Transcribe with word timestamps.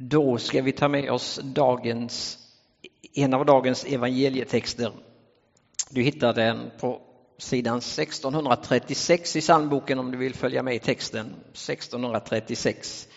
Då 0.00 0.38
ska 0.38 0.62
vi 0.62 0.72
ta 0.72 0.88
med 0.88 1.10
oss 1.10 1.40
dagens, 1.44 2.38
en 3.14 3.34
av 3.34 3.46
dagens 3.46 3.84
evangelietexter. 3.84 4.92
Du 5.90 6.02
hittar 6.02 6.34
den 6.34 6.70
på 6.80 7.00
sidan 7.38 7.78
1636 7.78 9.36
i 9.36 9.40
psalmboken 9.40 9.98
om 9.98 10.10
du 10.10 10.18
vill 10.18 10.34
följa 10.34 10.62
med 10.62 10.74
i 10.74 10.78
texten. 10.78 11.26
1636. 11.26 13.08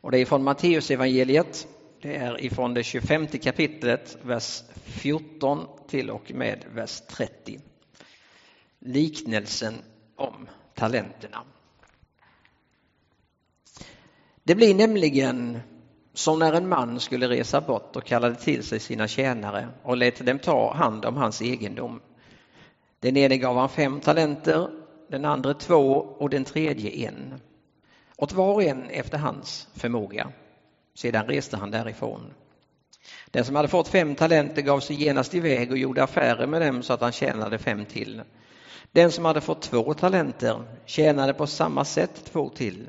Och 0.00 0.10
det 0.10 0.18
är 0.18 0.24
från 0.24 0.44
Matteus 0.44 0.90
evangeliet. 0.90 1.66
Det 2.02 2.16
är 2.16 2.44
ifrån 2.44 2.74
det 2.74 2.82
25 2.82 3.26
kapitlet, 3.26 4.18
vers 4.22 4.62
14 4.84 5.66
till 5.88 6.10
och 6.10 6.32
med 6.34 6.64
vers 6.74 7.00
30. 7.00 7.60
Liknelsen 8.78 9.74
om 10.16 10.48
talenterna. 10.74 11.44
Det 14.42 14.54
blir 14.54 14.74
nämligen 14.74 15.60
som 16.14 16.38
när 16.38 16.52
en 16.52 16.68
man 16.68 17.00
skulle 17.00 17.28
resa 17.28 17.60
bort 17.60 17.96
och 17.96 18.04
kallade 18.04 18.34
till 18.34 18.62
sig 18.62 18.80
sina 18.80 19.08
tjänare 19.08 19.68
och 19.82 19.96
lät 19.96 20.26
dem 20.26 20.38
ta 20.38 20.74
hand 20.74 21.04
om 21.04 21.16
hans 21.16 21.42
egendom. 21.42 22.00
Den 23.00 23.16
ene 23.16 23.38
gav 23.38 23.56
han 23.56 23.68
fem 23.68 24.00
talenter, 24.00 24.68
den 25.08 25.24
andra 25.24 25.54
två 25.54 25.92
och 26.18 26.30
den 26.30 26.44
tredje 26.44 26.90
en. 26.90 27.40
Åt 28.16 28.32
var 28.32 28.54
och 28.54 28.62
en 28.62 28.90
efter 28.90 29.18
hans 29.18 29.68
förmåga. 29.74 30.28
Sedan 30.94 31.26
reste 31.26 31.56
han 31.56 31.70
därifrån. 31.70 32.34
Den 33.30 33.44
som 33.44 33.56
hade 33.56 33.68
fått 33.68 33.88
fem 33.88 34.14
talenter 34.14 34.62
gav 34.62 34.80
sig 34.80 35.02
genast 35.02 35.34
iväg 35.34 35.70
och 35.70 35.78
gjorde 35.78 36.02
affärer 36.02 36.46
med 36.46 36.62
dem 36.62 36.82
så 36.82 36.92
att 36.92 37.00
han 37.00 37.12
tjänade 37.12 37.58
fem 37.58 37.84
till. 37.84 38.22
Den 38.92 39.12
som 39.12 39.24
hade 39.24 39.40
fått 39.40 39.62
två 39.62 39.94
talenter 39.94 40.62
tjänade 40.84 41.34
på 41.34 41.46
samma 41.46 41.84
sätt 41.84 42.24
två 42.24 42.48
till. 42.48 42.88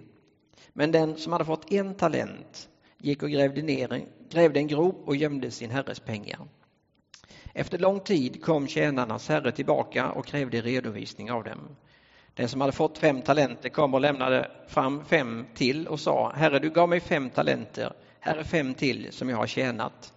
Men 0.73 0.91
den 0.91 1.17
som 1.17 1.31
hade 1.31 1.45
fått 1.45 1.71
en 1.71 1.95
talent 1.95 2.69
gick 3.03 3.23
och 3.23 3.29
grävde, 3.29 3.61
ner, 3.61 4.05
grävde 4.29 4.59
en 4.59 4.67
grop 4.67 5.03
och 5.05 5.15
gömde 5.15 5.51
sin 5.51 5.71
herres 5.71 5.99
pengar. 5.99 6.39
Efter 7.53 7.77
lång 7.77 7.99
tid 7.99 8.43
kom 8.43 8.67
tjänarnas 8.67 9.29
herre 9.29 9.51
tillbaka 9.51 10.11
och 10.11 10.25
krävde 10.25 10.61
redovisning 10.61 11.31
av 11.31 11.43
dem. 11.43 11.75
Den 12.33 12.49
som 12.49 12.61
hade 12.61 12.73
fått 12.73 12.97
fem 12.97 13.21
talenter 13.21 13.69
kom 13.69 13.93
och 13.93 14.01
lämnade 14.01 14.51
fram 14.67 15.05
fem 15.05 15.45
till 15.53 15.87
och 15.87 15.99
sa, 15.99 16.31
Herre, 16.35 16.59
du 16.59 16.69
gav 16.69 16.89
mig 16.89 16.99
fem 16.99 17.29
talenter, 17.29 17.93
här 18.19 18.37
är 18.37 18.43
fem 18.43 18.73
till 18.73 19.11
som 19.11 19.29
jag 19.29 19.37
har 19.37 19.47
tjänat. 19.47 20.13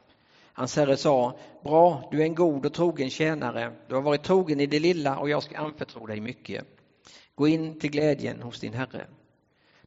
Hans 0.52 0.76
herre 0.76 0.96
sa, 0.96 1.38
bra, 1.64 2.08
du 2.10 2.20
är 2.20 2.24
en 2.24 2.34
god 2.34 2.66
och 2.66 2.74
trogen 2.74 3.10
tjänare, 3.10 3.72
du 3.88 3.94
har 3.94 4.02
varit 4.02 4.22
trogen 4.22 4.60
i 4.60 4.66
det 4.66 4.78
lilla 4.78 5.18
och 5.18 5.30
jag 5.30 5.42
ska 5.42 5.58
anförtro 5.58 6.06
dig 6.06 6.20
mycket. 6.20 6.64
Gå 7.34 7.48
in 7.48 7.80
till 7.80 7.90
glädjen 7.90 8.42
hos 8.42 8.60
din 8.60 8.74
herre. 8.74 9.06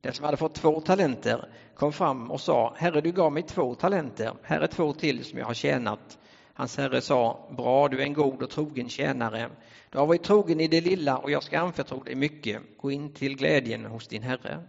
Den 0.01 0.13
som 0.13 0.25
hade 0.25 0.37
fått 0.37 0.55
två 0.55 0.81
talenter 0.81 1.49
kom 1.75 1.93
fram 1.93 2.31
och 2.31 2.41
sa, 2.41 2.73
Herre, 2.77 3.01
du 3.01 3.11
gav 3.11 3.31
mig 3.31 3.43
två 3.43 3.75
talenter, 3.75 4.33
här 4.43 4.61
är 4.61 4.67
två 4.67 4.93
till 4.93 5.25
som 5.25 5.39
jag 5.39 5.45
har 5.45 5.53
tjänat. 5.53 6.17
Hans 6.53 6.77
herre 6.77 7.01
sa, 7.01 7.49
bra, 7.57 7.87
du 7.87 7.99
är 7.99 8.03
en 8.03 8.13
god 8.13 8.43
och 8.43 8.49
trogen 8.49 8.89
tjänare. 8.89 9.49
Du 9.89 9.97
har 9.97 10.05
varit 10.05 10.23
trogen 10.23 10.59
i 10.59 10.67
det 10.67 10.81
lilla 10.81 11.17
och 11.17 11.31
jag 11.31 11.43
ska 11.43 11.59
anförtro 11.59 12.03
dig 12.03 12.15
mycket. 12.15 12.61
Gå 12.77 12.91
in 12.91 13.13
till 13.13 13.35
glädjen 13.35 13.85
hos 13.85 14.07
din 14.07 14.23
herre. 14.23 14.63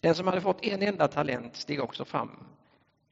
Den 0.00 0.14
som 0.14 0.26
hade 0.26 0.40
fått 0.40 0.64
en 0.64 0.82
enda 0.82 1.08
talent 1.08 1.56
steg 1.56 1.80
också 1.80 2.04
fram. 2.04 2.30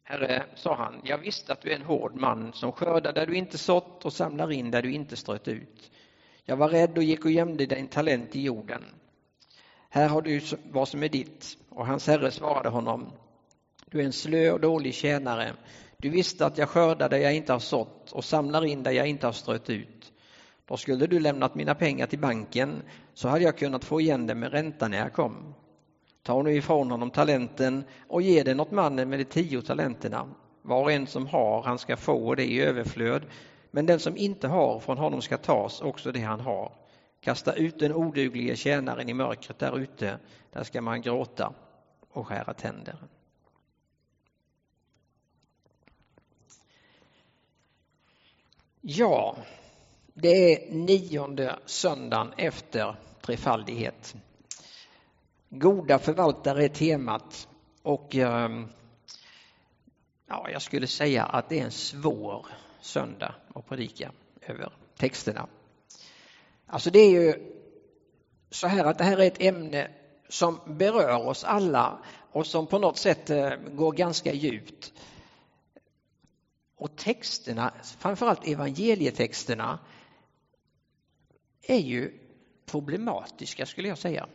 Herre, 0.05 0.43
sa 0.55 0.75
han, 0.75 1.01
jag 1.05 1.19
visste 1.19 1.53
att 1.53 1.61
du 1.61 1.71
är 1.71 1.77
en 1.77 1.83
hård 1.83 2.15
man 2.15 2.53
som 2.53 2.73
skördar 2.73 3.13
där 3.13 3.27
du 3.27 3.35
inte 3.35 3.59
sått 3.59 4.05
och 4.05 4.13
samlar 4.13 4.53
in 4.53 4.71
där 4.71 4.83
du 4.83 4.93
inte 4.93 5.17
strött 5.17 5.49
ut. 5.49 5.91
Jag 6.45 6.57
var 6.57 6.69
rädd 6.69 6.97
och 6.97 7.05
gick 7.05 7.25
och 7.25 7.31
gömde 7.31 7.67
din 7.67 7.89
talent 7.89 8.37
i 8.37 8.43
jorden. 8.43 8.85
Här 9.95 10.09
har 10.09 10.23
du 10.23 10.41
vad 10.71 10.89
som 10.89 11.03
är 11.03 11.09
ditt. 11.09 11.59
Och 11.71 11.87
hans 11.87 12.07
herre 12.07 12.31
svarade 12.31 12.69
honom, 12.69 13.13
du 13.87 14.01
är 14.01 14.05
en 14.05 14.13
slö 14.13 14.51
och 14.51 14.61
dålig 14.61 14.95
tjänare. 14.95 15.53
Du 15.97 16.11
visste 16.11 16.47
att 16.47 16.59
jag 16.59 16.69
skördar 16.69 17.09
där 17.09 17.19
jag 17.19 17.35
inte 17.35 17.53
har 17.53 17.61
sått 17.61 18.13
och 18.13 18.25
samlar 18.25 18.65
in 18.65 18.83
där 18.83 18.91
jag 18.91 19.07
inte 19.07 19.27
har 19.27 19.33
strött 19.33 19.71
ut. 19.71 20.13
Då 20.69 20.77
skulle 20.77 21.07
du 21.07 21.21
lämnat 21.21 21.55
mina 21.55 21.75
pengar 21.75 22.07
till 22.07 22.19
banken 22.19 22.83
så 23.15 23.29
hade 23.29 23.45
jag 23.45 23.59
kunnat 23.59 23.85
få 23.85 24.01
igen 24.01 24.27
dem 24.27 24.41
med 24.41 24.53
ränta 24.53 24.89
när 24.89 24.99
jag 24.99 25.13
kom. 25.13 25.55
Ta 26.23 26.43
nu 26.43 26.57
ifrån 26.57 26.91
honom 26.91 27.11
talenten 27.11 27.85
och 28.09 28.23
ge 28.23 28.43
den 28.43 28.61
åt 28.61 28.71
mannen 28.71 29.09
med 29.09 29.19
de 29.19 29.25
tio 29.25 29.63
talenterna. 29.63 30.29
Var 30.63 30.83
och 30.83 30.93
en 30.93 31.07
som 31.07 31.27
har, 31.27 31.63
han 31.63 31.79
ska 31.79 31.97
få 31.97 32.35
det 32.35 32.45
i 32.45 32.61
överflöd, 32.61 33.23
men 33.71 33.87
den 33.87 34.01
som 34.01 34.17
inte 34.17 34.49
har, 34.49 34.81
från 34.81 34.99
honom 34.99 35.23
ska 35.23 35.37
tas 35.37 35.81
också 35.81 36.13
det 36.13 36.21
han 36.21 36.41
har. 36.41 36.82
Kasta 37.23 37.53
ut 37.53 37.79
den 37.79 37.95
oduglige 37.95 38.57
tjänaren 38.57 39.09
i 39.09 39.15
mörkret 39.15 39.59
där 39.59 39.79
ute, 39.79 40.19
där 40.51 40.65
ska 40.65 40.81
man 40.81 41.03
gråta 41.03 41.55
och 42.09 42.27
skära 42.27 42.55
tänder. 42.55 42.97
Ja, 48.81 49.37
det 50.15 50.29
är 50.29 50.75
nionde 50.75 51.59
söndagen 51.67 52.33
efter 52.37 52.97
trefaldighet. 53.21 54.15
Goda 55.49 55.99
förvaltare 55.99 56.65
är 56.65 56.69
temat 56.69 57.49
och 57.83 58.15
ehm, 58.15 58.69
ja, 60.27 60.51
jag 60.51 60.63
skulle 60.63 60.87
säga 60.87 61.25
att 61.25 61.49
det 61.49 61.61
är 61.61 61.65
en 61.65 61.71
svår 61.71 62.47
söndag 62.81 63.35
att 63.55 63.69
predika 63.69 64.13
över 64.41 64.73
texterna. 64.97 65.49
Alltså 66.73 66.91
det 66.91 66.99
är 66.99 67.11
ju 67.11 67.35
så 68.51 68.67
här 68.67 68.85
att 68.85 68.99
det 68.99 69.05
här 69.05 69.19
är 69.19 69.27
ett 69.27 69.43
ämne 69.43 69.91
som 70.29 70.61
berör 70.67 71.27
oss 71.27 71.45
alla 71.45 71.99
och 72.33 72.47
som 72.47 72.67
på 72.67 72.79
något 72.79 72.99
sätt 72.99 73.31
eh, 73.31 73.51
går 73.57 73.93
ganska 73.93 74.33
djupt. 74.33 74.93
Och 76.77 76.97
texterna, 76.97 77.75
framförallt 77.99 78.49
evangelietexterna, 78.49 79.79
är 81.63 81.79
ju 81.79 82.13
problematiska 82.67 83.67
skulle 83.67 83.89
jag 83.89 83.99
säga. 83.99 84.27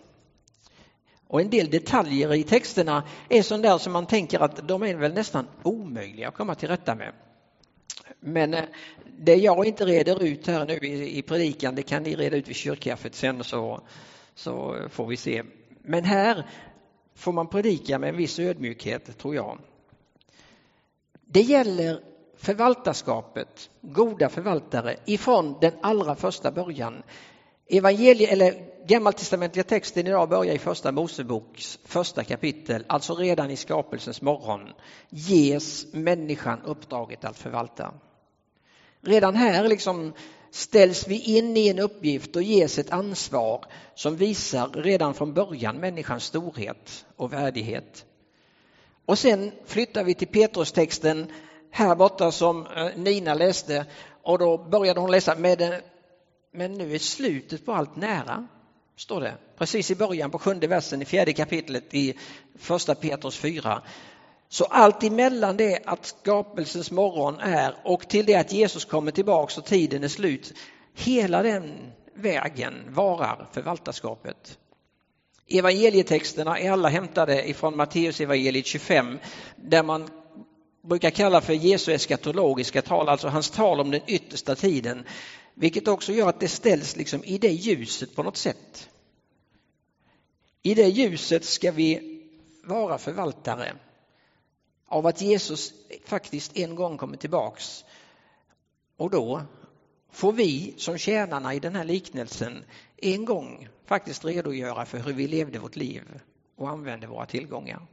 Och 1.27 1.41
en 1.41 1.49
del 1.49 1.69
detaljer 1.69 2.33
i 2.33 2.43
texterna 2.43 3.03
är 3.29 3.41
sådana 3.41 3.69
där 3.69 3.77
som 3.77 3.93
man 3.93 4.05
tänker 4.05 4.39
att 4.39 4.67
de 4.67 4.83
är 4.83 4.95
väl 4.95 5.13
nästan 5.13 5.47
omöjliga 5.63 6.27
att 6.27 6.35
komma 6.35 6.55
till 6.55 6.69
rätta 6.69 6.95
med. 6.95 7.13
Men 8.19 8.53
eh, 8.53 8.63
det 9.17 9.35
jag 9.35 9.65
inte 9.65 9.85
reder 9.85 10.23
ut 10.23 10.47
här 10.47 10.65
nu 10.65 10.73
i, 10.73 11.17
i 11.17 11.21
predikan, 11.21 11.75
det 11.75 11.83
kan 11.83 12.03
ni 12.03 12.15
reda 12.15 12.37
ut 12.37 12.47
vid 12.47 12.55
kyrkkaffet 12.55 13.15
sen 13.15 13.43
så, 13.43 13.81
så 14.35 14.75
får 14.89 15.07
vi 15.07 15.17
se. 15.17 15.43
Men 15.81 16.03
här 16.03 16.45
får 17.15 17.31
man 17.31 17.47
predika 17.47 17.99
med 17.99 18.09
en 18.09 18.17
viss 18.17 18.39
ödmjukhet, 18.39 19.17
tror 19.17 19.35
jag. 19.35 19.59
Det 21.25 21.41
gäller 21.41 22.03
förvaltarskapet, 22.37 23.69
goda 23.81 24.29
förvaltare, 24.29 24.95
ifrån 25.05 25.57
den 25.61 25.73
allra 25.81 26.15
första 26.15 26.51
början. 26.51 27.03
Evangelie, 27.69 28.27
eller 28.27 28.53
Gammaltestamentliga 28.87 29.63
texten 29.63 30.07
idag 30.07 30.29
börjar 30.29 30.55
i 30.55 30.59
första 30.59 30.91
Moseboks 30.91 31.79
första 31.83 32.23
kapitel, 32.23 32.85
alltså 32.87 33.15
redan 33.15 33.51
i 33.51 33.55
skapelsens 33.55 34.21
morgon 34.21 34.69
ges 35.09 35.93
människan 35.93 36.61
uppdraget 36.65 37.25
att 37.25 37.37
förvalta. 37.37 37.93
Redan 39.07 39.35
här 39.35 39.67
liksom 39.67 40.13
ställs 40.51 41.07
vi 41.07 41.37
in 41.37 41.57
i 41.57 41.67
en 41.67 41.79
uppgift 41.79 42.35
och 42.35 42.43
ges 42.43 42.77
ett 42.77 42.91
ansvar 42.91 43.65
som 43.95 44.15
visar 44.15 44.69
redan 44.69 45.13
från 45.13 45.33
början 45.33 45.75
människans 45.75 46.23
storhet 46.23 47.05
och 47.15 47.33
värdighet. 47.33 48.05
Och 49.05 49.19
sen 49.19 49.51
flyttar 49.65 50.03
vi 50.03 50.13
till 50.13 50.27
Petrustexten 50.27 51.31
här 51.71 51.95
borta 51.95 52.31
som 52.31 52.67
eh, 52.67 52.87
Nina 52.95 53.33
läste 53.33 53.85
och 54.23 54.39
då 54.39 54.57
började 54.57 54.99
hon 54.99 55.11
läsa 55.11 55.35
med 55.35 55.61
eh, 55.61 55.79
men 56.51 56.73
nu 56.73 56.95
är 56.95 56.99
slutet 56.99 57.65
på 57.65 57.73
allt 57.73 57.95
nära, 57.95 58.47
står 58.95 59.21
det. 59.21 59.33
Precis 59.57 59.91
i 59.91 59.95
början 59.95 60.31
på 60.31 60.39
sjunde 60.39 60.67
versen 60.67 61.01
i 61.01 61.05
fjärde 61.05 61.33
kapitlet 61.33 61.93
i 61.93 62.17
första 62.55 62.95
Petrus 62.95 63.37
4. 63.37 63.81
Så 64.49 64.65
allt 64.65 65.03
emellan 65.03 65.57
det 65.57 65.79
att 65.85 66.05
skapelsens 66.05 66.91
morgon 66.91 67.39
är 67.39 67.75
och 67.83 68.07
till 68.07 68.25
det 68.25 68.35
att 68.35 68.53
Jesus 68.53 68.85
kommer 68.85 69.11
tillbaks 69.11 69.57
och 69.57 69.65
tiden 69.65 70.03
är 70.03 70.07
slut, 70.07 70.53
hela 70.93 71.43
den 71.43 71.91
vägen 72.13 72.73
varar 72.89 73.47
förvaltarskapet. 73.53 74.57
Evangelietexterna 75.47 76.59
är 76.59 76.71
alla 76.71 76.89
hämtade 76.89 77.49
ifrån 77.49 77.77
Matteus 77.77 78.21
evangeliet 78.21 78.65
25 78.65 79.19
där 79.55 79.83
man 79.83 80.09
brukar 80.83 81.09
kalla 81.09 81.41
för 81.41 81.53
Jesu 81.53 81.93
eskatologiska 81.93 82.81
tal, 82.81 83.09
alltså 83.09 83.27
hans 83.27 83.49
tal 83.49 83.79
om 83.79 83.91
den 83.91 84.01
yttersta 84.07 84.55
tiden. 84.55 85.03
Vilket 85.53 85.87
också 85.87 86.13
gör 86.13 86.29
att 86.29 86.39
det 86.39 86.47
ställs 86.47 86.95
liksom 86.95 87.23
i 87.23 87.37
det 87.37 87.51
ljuset 87.51 88.15
på 88.15 88.23
något 88.23 88.37
sätt. 88.37 88.89
I 90.63 90.73
det 90.73 90.87
ljuset 90.87 91.45
ska 91.45 91.71
vi 91.71 92.21
vara 92.63 92.97
förvaltare 92.97 93.73
av 94.87 95.07
att 95.07 95.21
Jesus 95.21 95.73
faktiskt 96.05 96.57
en 96.57 96.75
gång 96.75 96.97
kommer 96.97 97.17
tillbaks. 97.17 97.85
Och 98.97 99.09
då 99.09 99.41
får 100.11 100.33
vi 100.33 100.73
som 100.77 100.97
tjänarna 100.97 101.53
i 101.53 101.59
den 101.59 101.75
här 101.75 101.83
liknelsen 101.83 102.63
en 102.97 103.25
gång 103.25 103.69
faktiskt 103.85 104.25
redogöra 104.25 104.85
för 104.85 104.99
hur 104.99 105.13
vi 105.13 105.27
levde 105.27 105.59
vårt 105.59 105.75
liv 105.75 106.03
och 106.55 106.69
använde 106.69 107.07
våra 107.07 107.25
tillgångar. 107.25 107.87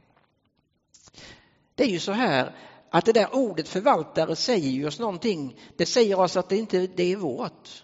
Det 1.75 1.83
är 1.83 1.89
ju 1.89 1.99
så 1.99 2.11
här 2.11 2.55
att 2.89 3.05
det 3.05 3.13
där 3.13 3.35
ordet 3.35 3.67
förvaltare 3.67 4.35
säger 4.35 4.69
ju 4.69 4.87
oss 4.87 4.99
någonting. 4.99 5.59
Det 5.77 5.85
säger 5.85 6.19
oss 6.19 6.37
att 6.37 6.49
det 6.49 6.57
inte 6.57 6.87
det 6.87 7.11
är 7.11 7.15
vårt. 7.15 7.83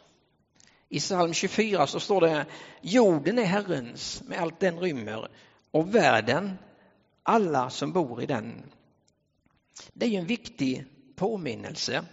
I 0.90 1.00
psalm 1.00 1.34
24 1.34 1.88
så 1.88 2.00
står 2.00 2.22
det 2.22 2.46
jorden 2.82 3.40
är 3.40 3.44
Herrens 3.44 4.24
med 4.28 4.40
allt 4.40 4.60
den 4.60 4.80
rymmer 4.80 5.28
och 5.72 5.96
världen, 5.96 6.58
alla 7.24 7.70
som 7.70 7.92
bor 7.92 8.24
i 8.24 8.26
den. 8.26 8.64
Det 9.94 10.06
är 10.06 10.10
ju 10.10 10.18
en 10.18 10.26
viktig 10.26 10.86
påminnelse 11.16 12.06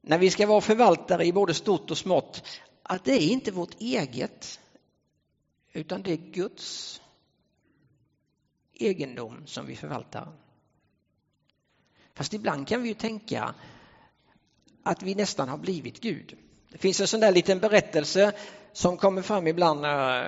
när 0.00 0.18
vi 0.18 0.30
ska 0.30 0.46
vara 0.46 0.60
förvaltare 0.60 1.24
i 1.24 1.32
både 1.32 1.54
stort 1.54 1.90
och 1.90 1.98
smått 1.98 2.42
att 2.82 3.04
det 3.04 3.12
är 3.12 3.28
inte 3.28 3.50
vårt 3.50 3.80
eget 3.80 4.60
utan 5.72 6.02
det 6.02 6.12
är 6.12 6.16
Guds 6.16 7.00
egendom 8.74 9.46
som 9.46 9.66
vi 9.66 9.76
förvaltar. 9.76 10.32
Fast 12.14 12.34
ibland 12.34 12.68
kan 12.68 12.82
vi 12.82 12.88
ju 12.88 12.94
tänka 12.94 13.54
att 14.82 15.02
vi 15.02 15.14
nästan 15.14 15.48
har 15.48 15.58
blivit 15.58 16.00
Gud. 16.00 16.36
Det 16.70 16.78
finns 16.78 17.00
en 17.00 17.06
sån 17.06 17.20
där 17.20 17.32
liten 17.32 17.58
berättelse 17.58 18.32
som 18.72 18.96
kommer 18.96 19.22
fram 19.22 19.46
ibland, 19.46 19.84
eh, 19.84 20.26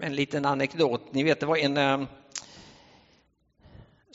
en 0.00 0.14
liten 0.14 0.44
anekdot. 0.44 1.12
Ni 1.12 1.22
vet, 1.22 1.40
det 1.40 1.46
var 1.46 1.56
en 1.56 1.76
eh, 1.76 2.06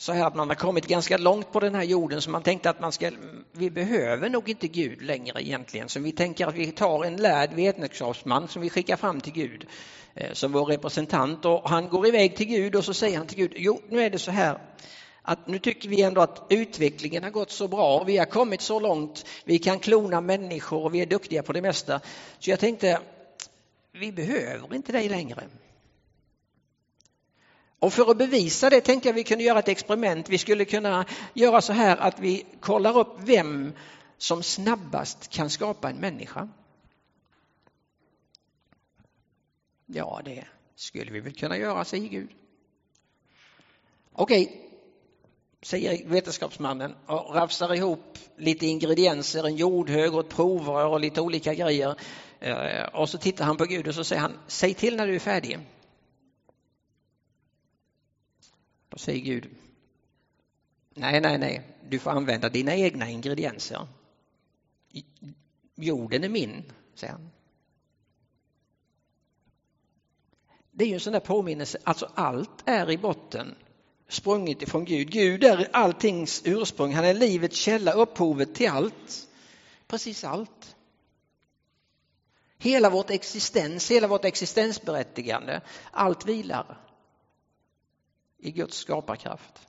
så 0.00 0.12
här 0.12 0.26
att 0.26 0.34
man 0.34 0.48
har 0.48 0.54
kommit 0.54 0.86
ganska 0.86 1.18
långt 1.18 1.52
på 1.52 1.60
den 1.60 1.74
här 1.74 1.82
jorden 1.82 2.22
så 2.22 2.30
man 2.30 2.42
tänkte 2.42 2.70
att 2.70 2.80
man 2.80 2.92
ska, 2.92 3.10
vi 3.52 3.70
behöver 3.70 4.28
nog 4.28 4.48
inte 4.48 4.68
Gud 4.68 5.02
längre 5.02 5.42
egentligen. 5.42 5.88
Så 5.88 6.00
vi 6.00 6.12
tänker 6.12 6.46
att 6.46 6.54
vi 6.54 6.72
tar 6.72 7.04
en 7.04 7.16
lärd 7.16 7.52
vetenskapsman 7.54 8.48
som 8.48 8.62
vi 8.62 8.70
skickar 8.70 8.96
fram 8.96 9.20
till 9.20 9.32
Gud 9.32 9.66
eh, 10.14 10.32
som 10.32 10.52
vår 10.52 10.66
representant 10.66 11.44
och 11.44 11.70
han 11.70 11.88
går 11.88 12.06
iväg 12.06 12.36
till 12.36 12.46
Gud 12.46 12.76
och 12.76 12.84
så 12.84 12.94
säger 12.94 13.18
han 13.18 13.26
till 13.26 13.38
Gud, 13.38 13.52
jo 13.56 13.80
nu 13.88 14.00
är 14.00 14.10
det 14.10 14.18
så 14.18 14.30
här 14.30 14.58
att 15.22 15.46
nu 15.46 15.58
tycker 15.58 15.88
vi 15.88 16.02
ändå 16.02 16.20
att 16.20 16.46
utvecklingen 16.50 17.22
har 17.22 17.30
gått 17.30 17.50
så 17.50 17.68
bra, 17.68 18.04
vi 18.04 18.16
har 18.16 18.26
kommit 18.26 18.60
så 18.60 18.80
långt, 18.80 19.26
vi 19.44 19.58
kan 19.58 19.78
klona 19.78 20.20
människor 20.20 20.84
och 20.84 20.94
vi 20.94 21.00
är 21.00 21.06
duktiga 21.06 21.42
på 21.42 21.52
det 21.52 21.62
mesta. 21.62 22.00
Så 22.38 22.50
jag 22.50 22.60
tänkte, 22.60 23.00
vi 23.92 24.12
behöver 24.12 24.74
inte 24.74 24.92
dig 24.92 25.08
längre. 25.08 25.42
Och 27.80 27.92
för 27.92 28.10
att 28.10 28.18
bevisa 28.18 28.70
det 28.70 28.80
tänkte 28.80 29.08
jag 29.08 29.14
vi 29.14 29.24
kunde 29.24 29.44
göra 29.44 29.58
ett 29.58 29.68
experiment. 29.68 30.28
Vi 30.28 30.38
skulle 30.38 30.64
kunna 30.64 31.04
göra 31.34 31.60
så 31.60 31.72
här 31.72 31.96
att 31.96 32.18
vi 32.18 32.46
kollar 32.60 32.98
upp 32.98 33.16
vem 33.18 33.72
som 34.18 34.42
snabbast 34.42 35.28
kan 35.30 35.50
skapa 35.50 35.90
en 35.90 35.96
människa. 35.96 36.48
Ja, 39.86 40.20
det 40.24 40.44
skulle 40.74 41.10
vi 41.10 41.20
väl 41.20 41.32
kunna 41.32 41.56
göra, 41.56 41.84
säger 41.84 42.08
Gud. 42.08 42.30
Okej, 44.12 44.70
säger 45.62 46.08
vetenskapsmannen 46.08 46.94
och 47.06 47.34
rafsar 47.34 47.74
ihop 47.74 48.18
lite 48.36 48.66
ingredienser, 48.66 49.46
en 49.46 49.56
jordhög 49.56 50.14
och 50.14 50.20
ett 50.20 50.28
provrör 50.28 50.86
och 50.86 51.00
lite 51.00 51.20
olika 51.20 51.54
grejer. 51.54 51.94
Eh, 52.40 52.84
och 52.92 53.08
så 53.08 53.18
tittar 53.18 53.44
han 53.44 53.56
på 53.56 53.64
Gud 53.64 53.88
och 53.88 53.94
så 53.94 54.04
säger 54.04 54.22
han, 54.22 54.38
säg 54.46 54.74
till 54.74 54.96
när 54.96 55.06
du 55.06 55.14
är 55.14 55.18
färdig. 55.18 55.58
Säger 59.00 59.20
Gud, 59.20 59.48
nej, 60.94 61.20
nej, 61.20 61.38
nej, 61.38 61.62
du 61.88 61.98
får 61.98 62.10
använda 62.10 62.48
dina 62.48 62.76
egna 62.76 63.10
ingredienser. 63.10 63.86
Jorden 65.74 66.24
är 66.24 66.28
min, 66.28 66.72
säger 66.94 67.12
han. 67.12 67.30
Det 70.70 70.84
är 70.84 70.88
ju 70.88 70.94
en 70.94 71.00
sån 71.00 71.12
där 71.12 71.20
påminnelse, 71.20 71.78
alltså 71.84 72.10
allt 72.14 72.62
är 72.64 72.90
i 72.90 72.98
botten 72.98 73.54
sprunget 74.08 74.62
ifrån 74.62 74.84
Gud. 74.84 75.10
Gud 75.10 75.44
är 75.44 75.68
alltings 75.72 76.42
ursprung, 76.44 76.94
han 76.94 77.04
är 77.04 77.14
livets 77.14 77.56
källa, 77.56 77.92
upphovet 77.92 78.54
till 78.54 78.70
allt. 78.70 79.28
Precis 79.86 80.24
allt. 80.24 80.76
Hela 82.58 82.90
vårt 82.90 83.10
existens, 83.10 83.90
hela 83.90 84.08
vårt 84.08 84.24
existensberättigande, 84.24 85.60
allt 85.90 86.26
vilar 86.26 86.89
i 88.42 88.50
Guds 88.50 88.76
skaparkraft. 88.76 89.68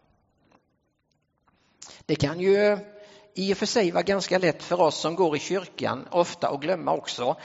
Det 2.06 2.16
kan 2.16 2.40
ju 2.40 2.78
i 3.34 3.54
och 3.54 3.58
för 3.58 3.66
sig 3.66 3.92
vara 3.92 4.04
ganska 4.04 4.38
lätt 4.38 4.64
för 4.64 4.82
oss 4.82 4.98
som 4.98 5.16
går 5.16 5.36
i 5.36 5.40
kyrkan 5.40 6.08
ofta 6.12 6.50
att 6.50 6.62
glömma 6.62 6.94
också 6.94 7.36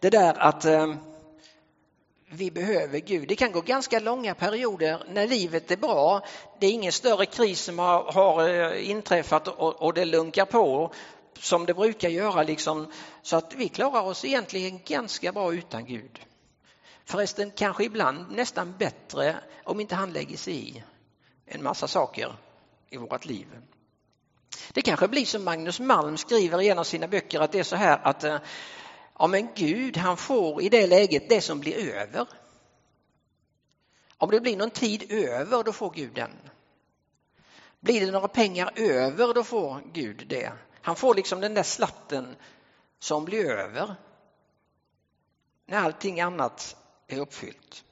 det 0.00 0.10
där 0.10 0.34
att 0.38 0.64
eh, 0.64 0.94
vi 2.28 2.50
behöver 2.50 2.98
Gud. 2.98 3.28
Det 3.28 3.36
kan 3.36 3.52
gå 3.52 3.60
ganska 3.60 4.00
långa 4.00 4.34
perioder 4.34 5.04
när 5.08 5.26
livet 5.26 5.70
är 5.70 5.76
bra. 5.76 6.26
Det 6.60 6.66
är 6.66 6.70
ingen 6.70 6.92
större 6.92 7.26
kris 7.26 7.60
som 7.60 7.78
har, 7.78 8.12
har 8.12 8.48
eh, 8.48 8.90
inträffat 8.90 9.48
och, 9.48 9.82
och, 9.82 9.94
det 9.94 10.04
lunkar 10.04 10.44
på 10.44 10.92
som 11.38 11.66
det 11.66 11.74
brukar 11.74 12.08
göra. 12.08 12.42
Liksom. 12.42 12.92
Så 13.22 13.36
att 13.36 13.54
vi 13.54 13.68
klarar 13.68 14.02
oss 14.02 14.24
egentligen 14.24 14.80
ganska 14.84 15.32
bra 15.32 15.54
utan 15.54 15.84
Gud. 15.84 16.20
Förresten 17.06 17.50
kanske 17.50 17.84
ibland 17.84 18.30
nästan 18.30 18.74
bättre 18.78 19.36
om 19.64 19.80
inte 19.80 19.94
han 19.94 20.12
lägger 20.12 20.36
sig 20.36 20.68
i 20.68 20.84
en 21.46 21.62
massa 21.62 21.88
saker 21.88 22.36
i 22.90 22.96
vårt 22.96 23.24
liv. 23.24 23.46
Det 24.72 24.82
kanske 24.82 25.08
blir 25.08 25.24
som 25.24 25.44
Magnus 25.44 25.80
Malm 25.80 26.16
skriver 26.16 26.62
i 26.62 26.68
en 26.68 26.78
av 26.78 26.84
sina 26.84 27.08
böcker 27.08 27.40
att 27.40 27.52
det 27.52 27.58
är 27.58 27.62
så 27.64 27.76
här 27.76 28.00
att 28.02 28.24
eh, 28.24 28.38
ja, 29.18 29.26
men 29.26 29.48
Gud 29.54 29.96
han 29.96 30.16
får 30.16 30.62
i 30.62 30.68
det 30.68 30.86
läget 30.86 31.28
det 31.28 31.40
som 31.40 31.60
blir 31.60 31.94
över. 31.94 32.28
Om 34.18 34.30
det 34.30 34.40
blir 34.40 34.56
någon 34.56 34.70
tid 34.70 35.12
över 35.12 35.64
då 35.64 35.72
får 35.72 35.90
Gud 35.90 36.14
den. 36.14 36.30
Blir 37.80 38.06
det 38.06 38.12
några 38.12 38.28
pengar 38.28 38.72
över 38.76 39.34
då 39.34 39.44
får 39.44 39.80
Gud 39.92 40.26
det. 40.28 40.52
Han 40.82 40.96
får 40.96 41.14
liksom 41.14 41.40
den 41.40 41.54
där 41.54 41.62
slatten 41.62 42.36
som 42.98 43.24
blir 43.24 43.50
över 43.50 43.94
när 45.66 45.78
allting 45.78 46.20
annat 46.20 46.76
är 47.06 47.18
uppfyllt. 47.18 47.84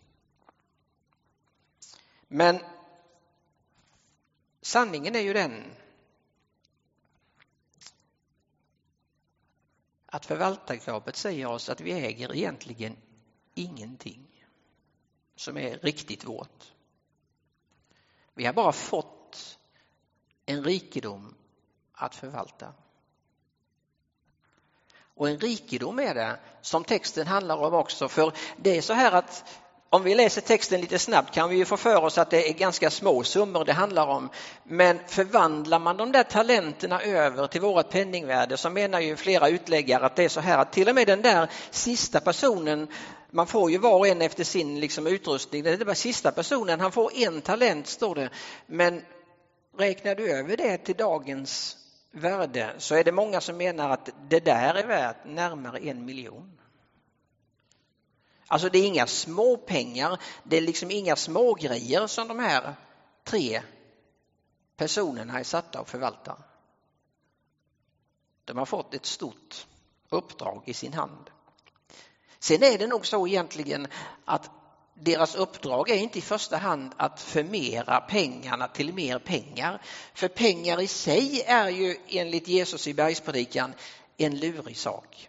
Men 2.28 2.60
sanningen 4.60 5.16
är 5.16 5.20
ju 5.20 5.32
den 5.32 5.72
att 10.06 10.26
förvaltarskapet 10.26 11.16
säger 11.16 11.46
oss 11.46 11.68
att 11.68 11.80
vi 11.80 11.92
äger 11.92 12.34
egentligen 12.34 12.96
ingenting 13.54 14.46
som 15.36 15.56
är 15.56 15.78
riktigt 15.78 16.24
vårt. 16.24 16.72
Vi 18.34 18.44
har 18.44 18.52
bara 18.52 18.72
fått 18.72 19.58
en 20.46 20.64
rikedom 20.64 21.34
att 21.92 22.14
förvalta. 22.14 22.74
Och 25.16 25.28
en 25.28 25.38
rikedom 25.38 25.98
är 25.98 26.14
det 26.14 26.36
som 26.60 26.84
texten 26.84 27.26
handlar 27.26 27.56
om 27.56 27.74
också. 27.74 28.08
För 28.08 28.32
det 28.56 28.76
är 28.76 28.82
så 28.82 28.92
här 28.92 29.12
att 29.12 29.44
om 29.90 30.02
vi 30.02 30.14
läser 30.14 30.40
texten 30.40 30.80
lite 30.80 30.98
snabbt 30.98 31.34
kan 31.34 31.48
vi 31.48 31.64
få 31.64 31.76
för 31.76 32.04
oss 32.04 32.18
att 32.18 32.30
det 32.30 32.48
är 32.48 32.52
ganska 32.52 32.90
små 32.90 33.24
summor 33.24 33.64
det 33.64 33.72
handlar 33.72 34.06
om. 34.06 34.30
Men 34.64 34.98
förvandlar 35.06 35.78
man 35.78 35.96
de 35.96 36.12
där 36.12 36.22
talenterna 36.22 37.00
över 37.02 37.46
till 37.46 37.60
vårt 37.60 37.90
penningvärde 37.90 38.56
så 38.56 38.70
menar 38.70 39.00
ju 39.00 39.16
flera 39.16 39.48
utläggare 39.48 40.06
att 40.06 40.16
det 40.16 40.24
är 40.24 40.28
så 40.28 40.40
här 40.40 40.58
att 40.58 40.72
till 40.72 40.88
och 40.88 40.94
med 40.94 41.06
den 41.06 41.22
där 41.22 41.50
sista 41.70 42.20
personen, 42.20 42.88
man 43.30 43.46
får 43.46 43.70
ju 43.70 43.78
var 43.78 43.98
och 43.98 44.08
en 44.08 44.22
efter 44.22 44.44
sin 44.44 44.80
liksom 44.80 45.06
utrustning, 45.06 45.62
det 45.62 45.70
är 45.70 45.84
bara 45.84 45.94
sista 45.94 46.32
personen, 46.32 46.80
han 46.80 46.92
får 46.92 47.10
en 47.14 47.40
talent 47.40 47.86
står 47.86 48.14
det. 48.14 48.30
Men 48.66 49.02
räknar 49.78 50.14
du 50.14 50.30
över 50.30 50.56
det 50.56 50.78
till 50.78 50.96
dagens 50.96 51.76
värde 52.14 52.74
så 52.78 52.94
är 52.94 53.04
det 53.04 53.12
många 53.12 53.40
som 53.40 53.56
menar 53.56 53.90
att 53.90 54.10
det 54.28 54.40
där 54.40 54.74
är 54.74 54.86
värt 54.86 55.24
närmare 55.24 55.78
en 55.78 56.04
miljon. 56.04 56.60
Alltså 58.46 58.68
det 58.68 58.78
är 58.78 58.86
inga 58.86 59.06
små 59.06 59.56
pengar, 59.56 60.20
det 60.42 60.56
är 60.56 60.60
liksom 60.60 60.90
inga 60.90 61.16
små 61.16 61.54
grejer 61.54 62.06
som 62.06 62.28
de 62.28 62.38
här 62.38 62.74
tre 63.24 63.62
personerna 64.76 65.38
är 65.38 65.44
satta 65.44 65.80
att 65.80 65.90
förvalta. 65.90 66.36
De 68.44 68.58
har 68.58 68.66
fått 68.66 68.94
ett 68.94 69.06
stort 69.06 69.66
uppdrag 70.08 70.62
i 70.66 70.74
sin 70.74 70.92
hand. 70.92 71.30
Sen 72.38 72.62
är 72.62 72.78
det 72.78 72.86
nog 72.86 73.06
så 73.06 73.26
egentligen 73.26 73.86
att 74.24 74.50
deras 74.94 75.34
uppdrag 75.34 75.90
är 75.90 75.96
inte 75.96 76.18
i 76.18 76.22
första 76.22 76.56
hand 76.56 76.94
att 76.96 77.20
förmera 77.20 78.00
pengarna 78.00 78.68
till 78.68 78.94
mer 78.94 79.18
pengar. 79.18 79.82
För 80.14 80.28
pengar 80.28 80.80
i 80.80 80.86
sig 80.86 81.42
är 81.46 81.68
ju 81.68 81.96
enligt 82.08 82.48
Jesus 82.48 82.88
i 82.88 82.94
bergspredikan 82.94 83.74
en 84.16 84.38
lurig 84.38 84.76
sak. 84.76 85.28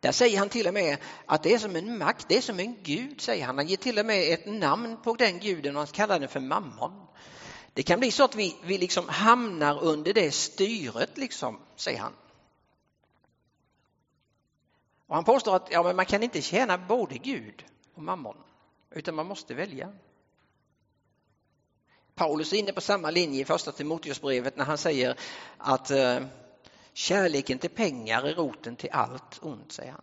Där 0.00 0.12
säger 0.12 0.38
han 0.38 0.48
till 0.48 0.66
och 0.66 0.74
med 0.74 0.98
att 1.26 1.42
det 1.42 1.54
är 1.54 1.58
som 1.58 1.76
en 1.76 1.98
makt, 1.98 2.28
det 2.28 2.36
är 2.36 2.40
som 2.40 2.60
en 2.60 2.76
gud, 2.82 3.20
säger 3.20 3.46
han. 3.46 3.58
Han 3.58 3.66
ger 3.66 3.76
till 3.76 3.98
och 3.98 4.06
med 4.06 4.32
ett 4.32 4.46
namn 4.46 4.96
på 5.04 5.14
den 5.14 5.38
guden 5.38 5.76
och 5.76 5.80
han 5.80 5.86
kallar 5.86 6.20
den 6.20 6.28
för 6.28 6.40
mammon. 6.40 7.06
Det 7.72 7.82
kan 7.82 8.00
bli 8.00 8.10
så 8.10 8.24
att 8.24 8.34
vi, 8.34 8.56
vi 8.62 8.78
liksom 8.78 9.08
hamnar 9.08 9.82
under 9.82 10.14
det 10.14 10.34
styret, 10.34 11.18
liksom, 11.18 11.60
säger 11.76 11.98
han. 11.98 12.12
Och 15.06 15.14
han 15.14 15.24
påstår 15.24 15.56
att 15.56 15.68
ja, 15.70 15.82
men 15.82 15.96
man 15.96 16.06
kan 16.06 16.22
inte 16.22 16.42
tjäna 16.42 16.78
både 16.78 17.18
Gud 17.18 17.64
och 17.94 18.02
mammon, 18.02 18.36
utan 18.90 19.14
man 19.14 19.26
måste 19.26 19.54
välja. 19.54 19.92
Paulus 22.14 22.52
är 22.52 22.56
inne 22.56 22.72
på 22.72 22.80
samma 22.80 23.10
linje 23.10 23.40
i 23.40 23.44
första 23.44 23.72
Timoteusbrevet 23.72 24.56
när 24.56 24.64
han 24.64 24.78
säger 24.78 25.18
att 25.58 25.90
eh, 25.90 26.20
kärleken 26.92 27.58
till 27.58 27.70
pengar 27.70 28.22
är 28.22 28.34
roten 28.34 28.76
till 28.76 28.90
allt 28.92 29.42
ont, 29.42 29.72
säger 29.72 29.92
han. 29.92 30.02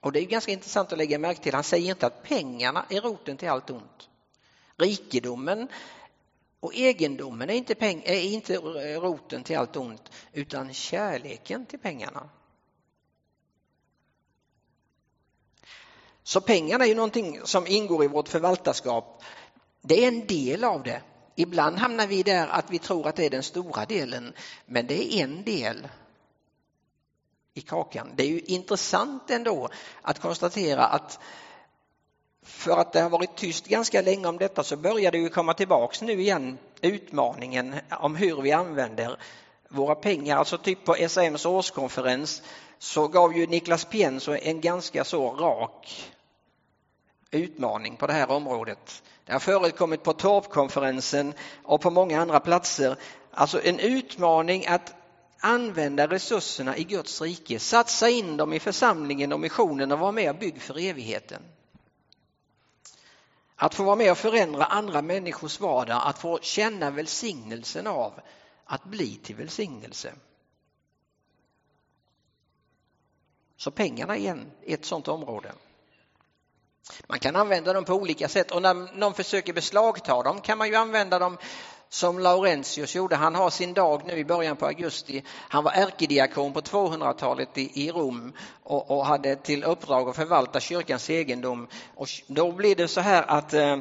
Och 0.00 0.12
det 0.12 0.20
är 0.20 0.24
ganska 0.24 0.52
intressant 0.52 0.92
att 0.92 0.98
lägga 0.98 1.18
märke 1.18 1.42
till, 1.42 1.54
han 1.54 1.64
säger 1.64 1.90
inte 1.90 2.06
att 2.06 2.22
pengarna 2.22 2.86
är 2.90 3.00
roten 3.00 3.36
till 3.36 3.48
allt 3.48 3.70
ont. 3.70 4.08
Rikedomen 4.76 5.68
och 6.60 6.74
egendomen 6.74 7.50
är 7.50 7.54
inte, 7.54 7.74
peng 7.74 8.02
är 8.06 8.20
inte 8.20 8.56
roten 8.98 9.44
till 9.44 9.58
allt 9.58 9.76
ont, 9.76 10.10
utan 10.32 10.74
kärleken 10.74 11.66
till 11.66 11.78
pengarna. 11.78 12.28
Så 16.26 16.40
pengarna 16.40 16.84
är 16.84 16.88
ju 16.88 16.94
någonting 16.94 17.40
som 17.44 17.66
ingår 17.66 18.04
i 18.04 18.08
vårt 18.08 18.28
förvaltarskap. 18.28 19.22
Det 19.82 20.04
är 20.04 20.08
en 20.08 20.26
del 20.26 20.64
av 20.64 20.82
det. 20.82 21.02
Ibland 21.34 21.78
hamnar 21.78 22.06
vi 22.06 22.22
där 22.22 22.48
att 22.48 22.70
vi 22.70 22.78
tror 22.78 23.08
att 23.08 23.16
det 23.16 23.26
är 23.26 23.30
den 23.30 23.42
stora 23.42 23.84
delen, 23.84 24.32
men 24.66 24.86
det 24.86 25.14
är 25.14 25.24
en 25.24 25.44
del 25.44 25.88
i 27.54 27.60
kakan. 27.60 28.12
Det 28.16 28.22
är 28.22 28.28
ju 28.28 28.40
intressant 28.40 29.30
ändå 29.30 29.68
att 30.02 30.18
konstatera 30.20 30.84
att 30.84 31.18
för 32.42 32.76
att 32.76 32.92
det 32.92 33.00
har 33.00 33.10
varit 33.10 33.36
tyst 33.36 33.66
ganska 33.66 34.02
länge 34.02 34.28
om 34.28 34.38
detta 34.38 34.64
så 34.64 34.76
börjar 34.76 35.12
det 35.12 35.18
ju 35.18 35.28
komma 35.28 35.54
tillbaks 35.54 36.02
nu 36.02 36.20
igen 36.20 36.58
utmaningen 36.80 37.74
om 37.90 38.16
hur 38.16 38.42
vi 38.42 38.52
använder 38.52 39.18
våra 39.68 39.94
pengar. 39.94 40.36
Alltså 40.36 40.58
typ 40.58 40.84
på 40.84 40.96
SAMs 41.08 41.46
årskonferens 41.46 42.42
så 42.78 43.08
gav 43.08 43.36
ju 43.36 43.46
Niklas 43.46 43.84
Pienso 43.84 44.32
en 44.32 44.60
ganska 44.60 45.04
så 45.04 45.32
rak 45.32 46.12
utmaning 47.30 47.96
på 47.96 48.06
det 48.06 48.12
här 48.12 48.30
området. 48.30 49.02
Det 49.24 49.32
har 49.32 49.40
förekommit 49.40 50.02
på 50.02 50.12
torpkonferensen 50.12 51.34
och 51.62 51.80
på 51.80 51.90
många 51.90 52.20
andra 52.20 52.40
platser. 52.40 52.96
Alltså 53.30 53.62
en 53.62 53.78
utmaning 53.78 54.66
att 54.66 54.94
använda 55.40 56.06
resurserna 56.06 56.76
i 56.76 56.84
Guds 56.84 57.20
rike, 57.20 57.58
satsa 57.58 58.08
in 58.08 58.36
dem 58.36 58.52
i 58.52 58.60
församlingen 58.60 59.32
och 59.32 59.40
missionen 59.40 59.92
och 59.92 59.98
vara 59.98 60.12
med 60.12 60.30
och 60.30 60.36
bygga 60.36 60.60
för 60.60 60.78
evigheten. 60.78 61.42
Att 63.56 63.74
få 63.74 63.84
vara 63.84 63.96
med 63.96 64.10
och 64.10 64.18
förändra 64.18 64.64
andra 64.64 65.02
människors 65.02 65.60
vardag, 65.60 66.02
att 66.04 66.18
få 66.18 66.38
känna 66.42 66.90
välsignelsen 66.90 67.86
av 67.86 68.20
att 68.64 68.84
bli 68.84 69.16
till 69.16 69.36
välsignelse. 69.36 70.12
Så 73.56 73.70
pengarna 73.70 74.16
är 74.16 74.46
ett 74.62 74.84
sådant 74.84 75.08
område. 75.08 75.52
Man 77.06 77.18
kan 77.18 77.36
använda 77.36 77.72
dem 77.72 77.84
på 77.84 77.94
olika 77.94 78.28
sätt 78.28 78.50
och 78.50 78.62
när 78.62 78.98
någon 78.98 79.14
försöker 79.14 79.52
beslagta 79.52 80.22
dem 80.22 80.40
kan 80.40 80.58
man 80.58 80.68
ju 80.68 80.74
använda 80.74 81.18
dem 81.18 81.38
som 81.88 82.18
Laurentius 82.18 82.94
gjorde. 82.94 83.16
Han 83.16 83.34
har 83.34 83.50
sin 83.50 83.74
dag 83.74 84.02
nu 84.06 84.12
i 84.12 84.24
början 84.24 84.56
på 84.56 84.66
augusti. 84.66 85.22
Han 85.48 85.64
var 85.64 85.72
ärkediakon 85.72 86.52
på 86.52 86.60
200-talet 86.60 87.58
i, 87.58 87.90
Rom 87.90 88.32
och, 88.62 88.90
och, 88.90 89.06
hade 89.06 89.36
till 89.36 89.64
uppdrag 89.64 90.08
att 90.08 90.16
förvalta 90.16 90.60
kyrkans 90.60 91.10
egendom. 91.10 91.68
Och 91.94 92.08
då 92.26 92.52
blir 92.52 92.76
det 92.76 92.88
så 92.88 93.00
här 93.00 93.22
att 93.22 93.54
eh, 93.54 93.78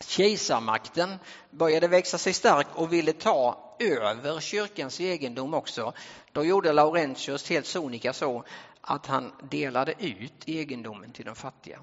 kejsarmakten 0.00 1.18
började 1.50 1.88
växa 1.88 2.18
sig 2.18 2.32
stark 2.32 2.66
och 2.74 2.92
ville 2.92 3.12
ta 3.12 3.76
över 3.78 4.40
kyrkans 4.40 5.00
egendom 5.00 5.54
också. 5.54 5.92
Då 6.32 6.44
gjorde 6.44 6.72
Laurentius 6.72 7.50
helt 7.50 7.66
sonika 7.66 8.12
så 8.12 8.44
att 8.80 9.06
han 9.06 9.32
delade 9.50 9.94
ut 9.98 10.42
egendomen 10.46 11.12
till 11.12 11.24
de 11.24 11.34
fattiga. 11.34 11.78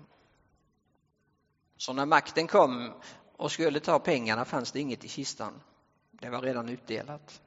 Så 1.81 1.93
när 1.93 2.05
makten 2.05 2.47
kom 2.47 2.93
och 3.37 3.51
skulle 3.51 3.79
ta 3.79 3.99
pengarna 3.99 4.45
fanns 4.45 4.71
det 4.71 4.79
inget 4.79 5.03
i 5.05 5.07
kistan. 5.07 5.61
Det 6.11 6.29
var 6.29 6.41
redan 6.41 6.69
utdelat. 6.69 7.41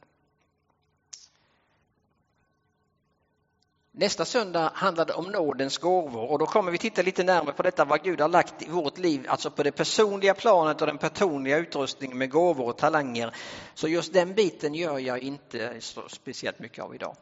Nästa 3.92 4.24
söndag 4.24 4.70
handlar 4.74 5.04
det 5.04 5.12
om 5.12 5.24
nådens 5.24 5.78
gåvor 5.78 6.30
och 6.30 6.38
då 6.38 6.46
kommer 6.46 6.72
vi 6.72 6.78
titta 6.78 7.02
lite 7.02 7.24
närmare 7.24 7.54
på 7.54 7.62
detta 7.62 7.84
vad 7.84 8.02
Gud 8.02 8.20
har 8.20 8.28
lagt 8.28 8.62
i 8.62 8.68
vårt 8.68 8.98
liv, 8.98 9.26
alltså 9.28 9.50
på 9.50 9.62
det 9.62 9.72
personliga 9.72 10.34
planet 10.34 10.80
och 10.80 10.86
den 10.86 10.98
personliga 10.98 11.58
utrustningen 11.58 12.18
med 12.18 12.30
gåvor 12.30 12.68
och 12.68 12.78
talanger. 12.78 13.36
Så 13.74 13.88
just 13.88 14.12
den 14.12 14.34
biten 14.34 14.74
gör 14.74 14.98
jag 14.98 15.18
inte 15.18 15.80
så 15.80 16.08
speciellt 16.08 16.58
mycket 16.58 16.84
av 16.84 16.94
idag. 16.94 17.16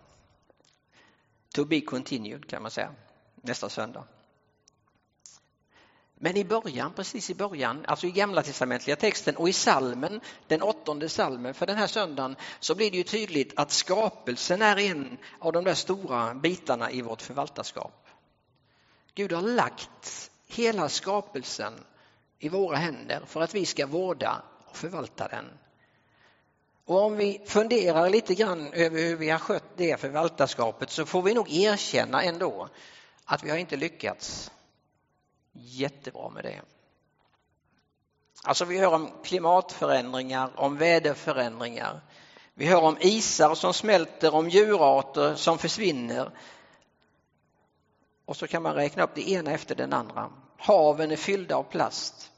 To 1.55 1.65
be 1.65 1.81
continued 1.81 2.49
kan 2.49 2.63
man 2.63 2.71
säga, 2.71 2.95
nästa 3.35 3.69
söndag. 3.69 4.05
Men 6.25 6.37
i 6.37 6.45
början, 6.45 6.93
precis 6.93 7.31
i 7.31 7.35
början, 7.35 7.85
alltså 7.89 8.07
i 8.07 8.11
gamla 8.11 8.43
testamentliga 8.43 8.97
texten 8.97 9.37
och 9.37 9.49
i 9.49 9.53
salmen, 9.53 10.21
den 10.47 10.63
åttonde 10.63 11.09
salmen 11.09 11.55
för 11.55 11.67
den 11.67 11.77
här 11.77 11.87
söndagen, 11.87 12.37
så 12.61 12.75
blir 12.75 12.91
det 12.91 12.97
ju 12.97 13.03
tydligt 13.03 13.53
att 13.57 13.71
skapelsen 13.71 14.63
är 14.63 14.79
en 14.79 15.19
av 15.39 15.53
de 15.53 15.65
där 15.65 15.75
stora 15.75 16.35
bitarna 16.35 16.91
i 16.91 17.03
vårt 17.03 17.23
förvaltarskap. 17.23 18.07
Gud 19.15 19.33
har 19.33 19.43
lagt 19.43 20.31
hela 20.47 20.89
skapelsen 20.89 21.73
i 22.39 22.49
våra 22.49 22.77
händer 22.77 23.21
för 23.27 23.41
att 23.41 23.55
vi 23.55 23.67
ska 23.67 23.87
vårda 23.87 24.43
och 24.67 24.77
förvalta 24.77 25.29
den. 25.29 25.45
Och 26.85 27.03
om 27.03 27.17
vi 27.17 27.43
funderar 27.47 28.11
lite 28.11 28.35
grann 28.35 28.73
över 28.73 28.99
hur 29.03 29.17
vi 29.17 29.31
har 29.31 29.39
skött 29.39 29.77
det 29.77 30.01
förvaltarskapet 30.01 30.91
så 30.91 31.07
får 31.07 31.23
vi 31.23 31.35
nog 31.35 31.53
erkänna 31.53 32.23
ändå 32.23 32.69
att 33.25 33.45
vi 33.45 33.51
har 33.51 33.57
inte 33.57 33.77
lyckats 33.77 34.51
jättebra 35.53 36.31
med 36.31 36.45
det. 36.45 36.61
Alltså 38.45 38.65
vi 38.65 38.79
hör 38.79 38.95
om 38.95 39.11
klimatförändringar, 39.25 40.51
om 40.57 40.77
väderförändringar. 40.77 42.01
Vi 42.55 42.67
hör 42.67 42.83
om 42.83 42.97
isar 43.01 43.55
som 43.55 43.75
smälter, 43.75 44.35
om 44.35 44.49
djurarter 44.49 45.35
som 45.35 45.59
försvinner. 45.59 46.31
Och 48.25 48.37
så 48.37 48.47
kan 48.47 48.63
man 48.63 48.75
räkna 48.75 49.03
upp 49.03 49.15
det 49.15 49.31
ena 49.31 49.51
efter 49.51 49.75
den 49.75 49.93
andra. 49.93 50.33
Haven 50.57 51.11
är 51.11 51.17
fyllda 51.17 51.57
av 51.57 51.63
plast. 51.63 52.33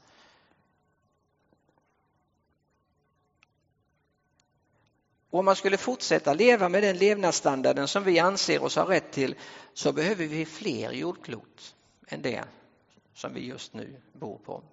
Och 5.29 5.39
om 5.39 5.45
man 5.45 5.55
skulle 5.55 5.77
fortsätta 5.77 6.33
leva 6.33 6.69
med 6.69 6.83
den 6.83 6.97
levnadsstandarden 6.97 7.87
som 7.87 8.03
vi 8.03 8.19
anser 8.19 8.63
oss 8.63 8.75
ha 8.75 8.89
rätt 8.89 9.11
till 9.11 9.35
så 9.73 9.93
behöver 9.93 10.25
vi 10.25 10.45
fler 10.45 10.91
jordklot 10.91 11.75
än 12.07 12.21
det 12.21 12.43
som 13.15 13.33
vi 13.33 13.45
just 13.45 13.73
nu 13.73 14.01
bor 14.13 14.37
på. 14.37 14.63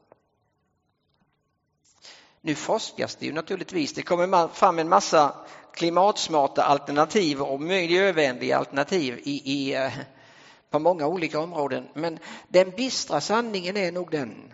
Nu 2.41 2.55
forskas 2.55 3.17
det 3.17 3.27
ju 3.27 3.33
naturligtvis. 3.33 3.93
Det 3.93 4.03
kommer 4.03 4.49
fram 4.49 4.79
en 4.79 4.89
massa 4.89 5.47
klimatsmarta 5.73 6.63
alternativ 6.63 7.43
och 7.43 7.61
miljövänliga 7.61 8.59
alternativ 8.59 9.21
i, 9.25 9.53
i, 9.53 9.75
eh, 9.75 9.93
på 10.71 10.79
många 10.79 11.07
olika 11.07 11.41
områden. 11.41 11.89
Men 11.95 12.19
den 12.49 12.71
bistra 12.71 13.21
sanningen 13.21 13.77
är 13.77 13.93
nog 13.93 14.11
den 14.11 14.53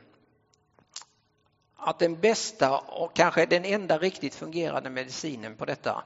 att 1.76 1.98
den 1.98 2.20
bästa 2.20 2.78
och 2.78 3.16
kanske 3.16 3.46
den 3.46 3.64
enda 3.64 3.98
riktigt 3.98 4.34
fungerande 4.34 4.90
medicinen 4.90 5.56
på 5.56 5.64
detta 5.64 6.04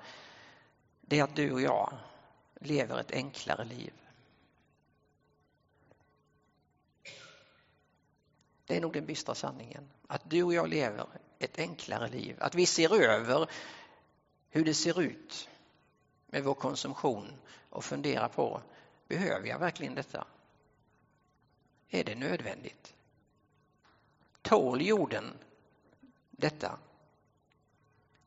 det 1.01 1.19
är 1.19 1.25
att 1.25 1.37
du 1.37 1.53
och 1.53 1.61
jag 1.61 1.93
lever 2.61 3.01
ett 3.01 3.13
enklare 3.13 3.65
liv. 3.65 3.93
Det 8.67 8.77
är 8.77 8.81
nog 8.81 8.93
den 8.93 9.07
bistra 9.07 9.35
sanningen. 9.35 9.91
Att 10.07 10.31
du 10.31 10.43
och 10.43 10.55
jag 10.55 10.69
lever 10.69 11.07
ett 11.39 11.59
enklare 11.59 12.09
liv. 12.09 12.37
Att 12.41 12.55
vi 12.55 12.67
ser 12.67 13.03
över 13.03 13.51
hur 14.51 14.65
det 14.65 14.75
ser 14.75 15.01
ut 15.01 15.49
med 16.27 16.45
vår 16.45 16.55
konsumtion 16.55 17.33
och 17.71 17.85
funderar 17.85 18.29
på, 18.29 18.63
behöver 19.09 19.49
jag 19.49 19.59
verkligen 19.59 19.95
detta? 19.95 20.27
Är 21.89 22.05
det 22.05 22.15
nödvändigt? 22.15 22.95
Tål 24.43 24.83
jorden 24.83 25.39
detta? 26.31 26.79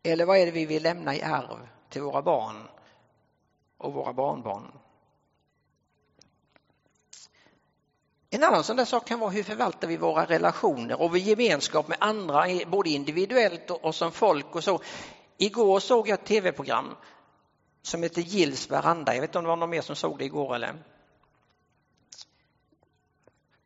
Eller 0.04 0.26
vad 0.26 0.38
är 0.38 0.46
det 0.46 0.52
vi 0.52 0.66
vill 0.66 0.84
lämna 0.84 1.16
i 1.16 1.22
arv 1.22 1.68
till 1.90 2.02
våra 2.02 2.22
barn 2.22 2.68
och 3.78 3.94
våra 3.94 4.14
barnbarn? 4.14 4.72
En 8.30 8.44
annan 8.44 8.64
sån 8.64 8.76
där 8.76 8.86
sak 8.86 9.08
kan 9.08 9.20
vara 9.20 9.30
hur 9.30 9.44
förvaltar 9.44 9.88
vi 9.88 9.98
våra 9.98 10.26
relationer 10.26 11.02
och 11.02 11.10
vår 11.10 11.18
gemenskap 11.18 11.88
med 11.88 11.98
andra, 12.02 12.46
både 12.68 12.90
individuellt 12.90 13.70
och 13.70 13.96
som 13.96 14.12
folk 14.12 14.56
och 14.56 14.64
så. 14.64 14.82
Igår 15.38 15.80
såg 15.80 16.08
jag 16.08 16.20
ett 16.20 16.26
tv-program 16.26 16.96
som 17.82 18.04
heter 18.04 18.22
Gills 18.22 18.72
veranda. 18.72 19.14
Jag 19.14 19.22
vet 19.22 19.30
inte 19.30 19.38
om 19.38 19.44
det 19.44 19.50
var 19.50 19.56
någon 19.56 19.70
mer 19.70 19.82
som 19.82 19.96
såg 19.96 20.18
det 20.18 20.26
igår 20.26 20.56
eller? 20.56 20.76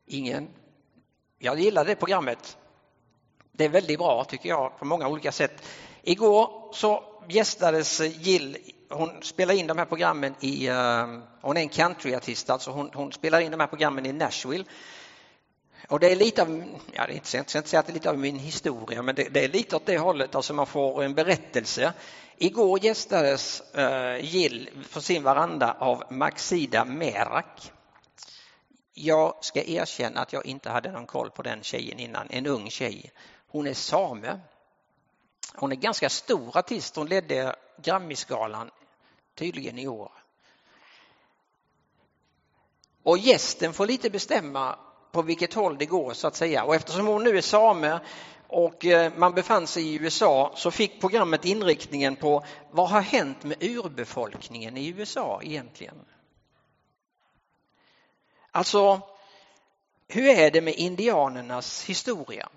Ingen? 0.05 0.49
Jag 1.37 1.59
gillade 1.59 1.89
det 1.89 1.95
programmet. 1.95 2.57
Det 3.51 3.65
är 3.65 3.69
väldigt 3.69 3.99
bra 3.99 4.23
tycker 4.23 4.49
jag 4.49 4.79
på 4.79 4.85
många 4.85 5.07
olika 5.07 5.31
sätt. 5.31 5.63
Igår 6.01 6.69
så 6.73 7.03
gästades 7.29 7.99
Jill 7.99 8.57
hon 8.89 9.23
spelar 9.23 9.53
in 9.53 9.67
de 9.67 9.77
här 9.77 9.85
programmen 9.85 10.35
i, 10.39 10.69
uh, 10.69 11.19
hon 11.41 11.57
är 11.57 11.61
en 11.61 11.69
countryartist, 11.69 12.49
alltså 12.49 12.71
hon, 12.71 12.91
hon, 12.93 13.11
spelar 13.11 13.39
in 13.39 13.51
de 13.51 13.59
här 13.59 13.67
programmen 13.67 14.05
i 14.05 14.13
Nashville. 14.13 14.63
Och 15.87 15.99
det 15.99 16.11
är 16.11 16.15
lite 16.15 16.41
av, 16.41 16.63
ja, 16.91 17.05
det 17.07 17.13
är 17.13 17.15
inte, 17.15 17.37
jag 17.37 17.49
ska 17.49 17.57
inte 17.57 17.69
säga 17.69 17.79
att 17.79 17.85
det 17.85 17.91
är 17.91 17.93
lite 17.93 18.09
av 18.09 18.17
min 18.17 18.39
historia, 18.39 19.01
men 19.01 19.15
det, 19.15 19.23
det, 19.23 19.43
är 19.43 19.49
lite 19.49 19.75
åt 19.75 19.85
det 19.85 19.97
hållet, 19.97 20.35
alltså 20.35 20.53
man 20.53 20.67
får 20.67 21.03
en 21.03 21.13
berättelse. 21.13 21.93
Igår 22.37 22.83
gästades 22.83 23.63
uh, 23.77 24.25
Jill 24.25 24.69
på 24.93 25.01
sin 25.01 25.23
varanda 25.23 25.75
av 25.79 26.03
Maxida 26.09 26.85
Merak. 26.85 27.71
Jag 28.93 29.33
ska 29.41 29.63
erkänna 29.63 30.21
att 30.21 30.33
jag 30.33 30.45
inte 30.45 30.69
hade 30.69 30.91
någon 30.91 31.05
koll 31.05 31.29
på 31.29 31.41
den 31.41 31.63
tjejen 31.63 31.99
innan, 31.99 32.27
en 32.29 32.45
ung 32.45 32.69
tjej. 32.69 33.11
Hon 33.47 33.67
är 33.67 33.73
same. 33.73 34.39
Hon 35.55 35.71
är 35.71 35.75
ganska 35.75 36.09
stor 36.09 36.57
artist, 36.57 36.95
hon 36.95 37.07
ledde 37.07 37.55
Grammisgalan 37.81 38.71
tydligen 39.39 39.79
i 39.79 39.87
år. 39.87 40.11
Och 43.03 43.17
gästen 43.17 43.73
får 43.73 43.87
lite 43.87 44.09
bestämma 44.09 44.79
på 45.11 45.21
vilket 45.21 45.53
håll 45.53 45.77
det 45.77 45.85
går 45.85 46.13
så 46.13 46.27
att 46.27 46.35
säga. 46.35 46.63
Och 46.63 46.75
eftersom 46.75 47.07
hon 47.07 47.23
nu 47.23 47.37
är 47.37 47.41
same 47.41 47.99
och 48.47 48.85
eh, 48.85 49.13
man 49.17 49.33
befann 49.33 49.67
sig 49.67 49.87
i 49.87 49.95
USA 49.95 50.51
så 50.55 50.71
fick 50.71 51.01
programmet 51.01 51.45
inriktningen 51.45 52.15
på 52.15 52.45
vad 52.71 52.89
har 52.89 53.01
hänt 53.01 53.43
med 53.43 53.63
urbefolkningen 53.63 54.77
i 54.77 54.87
USA 54.87 55.41
egentligen? 55.43 56.05
Alltså, 58.51 59.01
hur 60.07 60.29
är 60.29 60.51
det 60.51 60.61
med 60.61 60.73
indianernas 60.73 61.83
historia? 61.83 62.49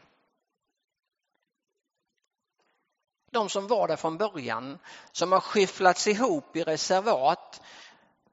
De 3.33 3.49
som 3.49 3.67
var 3.67 3.89
där 3.89 3.97
från 3.97 4.19
början, 4.19 4.79
som 5.13 5.33
har 5.33 5.41
skyfflats 5.41 6.07
ihop 6.07 6.57
i 6.57 6.63
reservat 6.63 7.61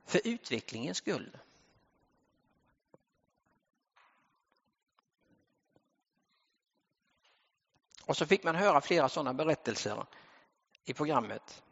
för 0.06 0.22
utvecklingens 0.24 0.98
skull. 0.98 1.38
Och 8.06 8.18
så 8.18 8.26
fick 8.26 8.44
man 8.44 8.56
höra 8.56 8.82
flera 8.82 9.10
sådana 9.10 9.34
berättelser 9.34 10.06
i 10.86 10.94
programmet. 10.94 11.64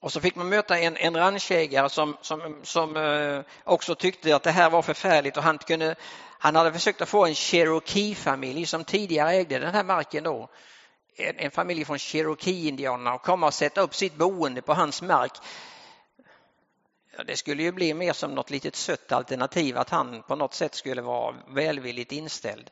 Och 0.00 0.12
så 0.12 0.20
fick 0.20 0.34
man 0.34 0.48
möta 0.48 0.78
en, 0.78 0.96
en 0.96 1.16
ranchägare 1.16 1.88
som, 1.88 2.16
som, 2.20 2.60
som 2.62 2.96
eh, 2.96 3.40
också 3.64 3.94
tyckte 3.94 4.36
att 4.36 4.42
det 4.42 4.50
här 4.50 4.70
var 4.70 4.82
förfärligt 4.82 5.36
och 5.36 5.42
han, 5.42 5.58
kunde, 5.58 5.94
han 6.38 6.56
hade 6.56 6.72
försökt 6.72 7.00
att 7.00 7.08
få 7.08 7.26
en 7.26 7.34
Cherokee-familj 7.34 8.66
som 8.66 8.84
tidigare 8.84 9.30
ägde 9.30 9.58
den 9.58 9.74
här 9.74 9.84
marken 9.84 10.24
då. 10.24 10.48
En, 11.16 11.38
en 11.38 11.50
familj 11.50 11.84
från 11.84 11.98
Cherokee-indianerna 11.98 13.14
och 13.14 13.22
komma 13.22 13.46
och 13.46 13.54
sätta 13.54 13.80
upp 13.80 13.94
sitt 13.94 14.14
boende 14.14 14.62
på 14.62 14.74
hans 14.74 15.02
mark. 15.02 15.32
Ja, 17.16 17.24
det 17.24 17.36
skulle 17.36 17.62
ju 17.62 17.72
bli 17.72 17.94
mer 17.94 18.12
som 18.12 18.34
något 18.34 18.50
litet 18.50 18.76
sött 18.76 19.12
alternativ 19.12 19.78
att 19.78 19.90
han 19.90 20.22
på 20.22 20.36
något 20.36 20.54
sätt 20.54 20.74
skulle 20.74 21.02
vara 21.02 21.36
välvilligt 21.48 22.12
inställd. 22.12 22.70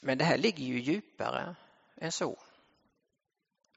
Men 0.00 0.18
det 0.18 0.24
här 0.24 0.38
ligger 0.38 0.64
ju 0.64 0.80
djupare 0.80 1.56
än 1.96 2.12
så. 2.12 2.38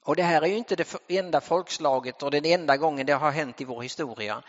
Och 0.02 0.16
det 0.16 0.22
här 0.22 0.42
är 0.42 0.46
ju 0.46 0.56
inte 0.56 0.76
det 0.76 0.98
enda 1.08 1.40
folkslaget 1.40 2.22
och 2.22 2.30
den 2.30 2.44
enda 2.44 2.76
gången 2.76 3.06
det 3.06 3.12
har 3.12 3.30
hänt 3.30 3.60
i 3.60 3.64
vår 3.64 3.82
historia. 3.82 4.42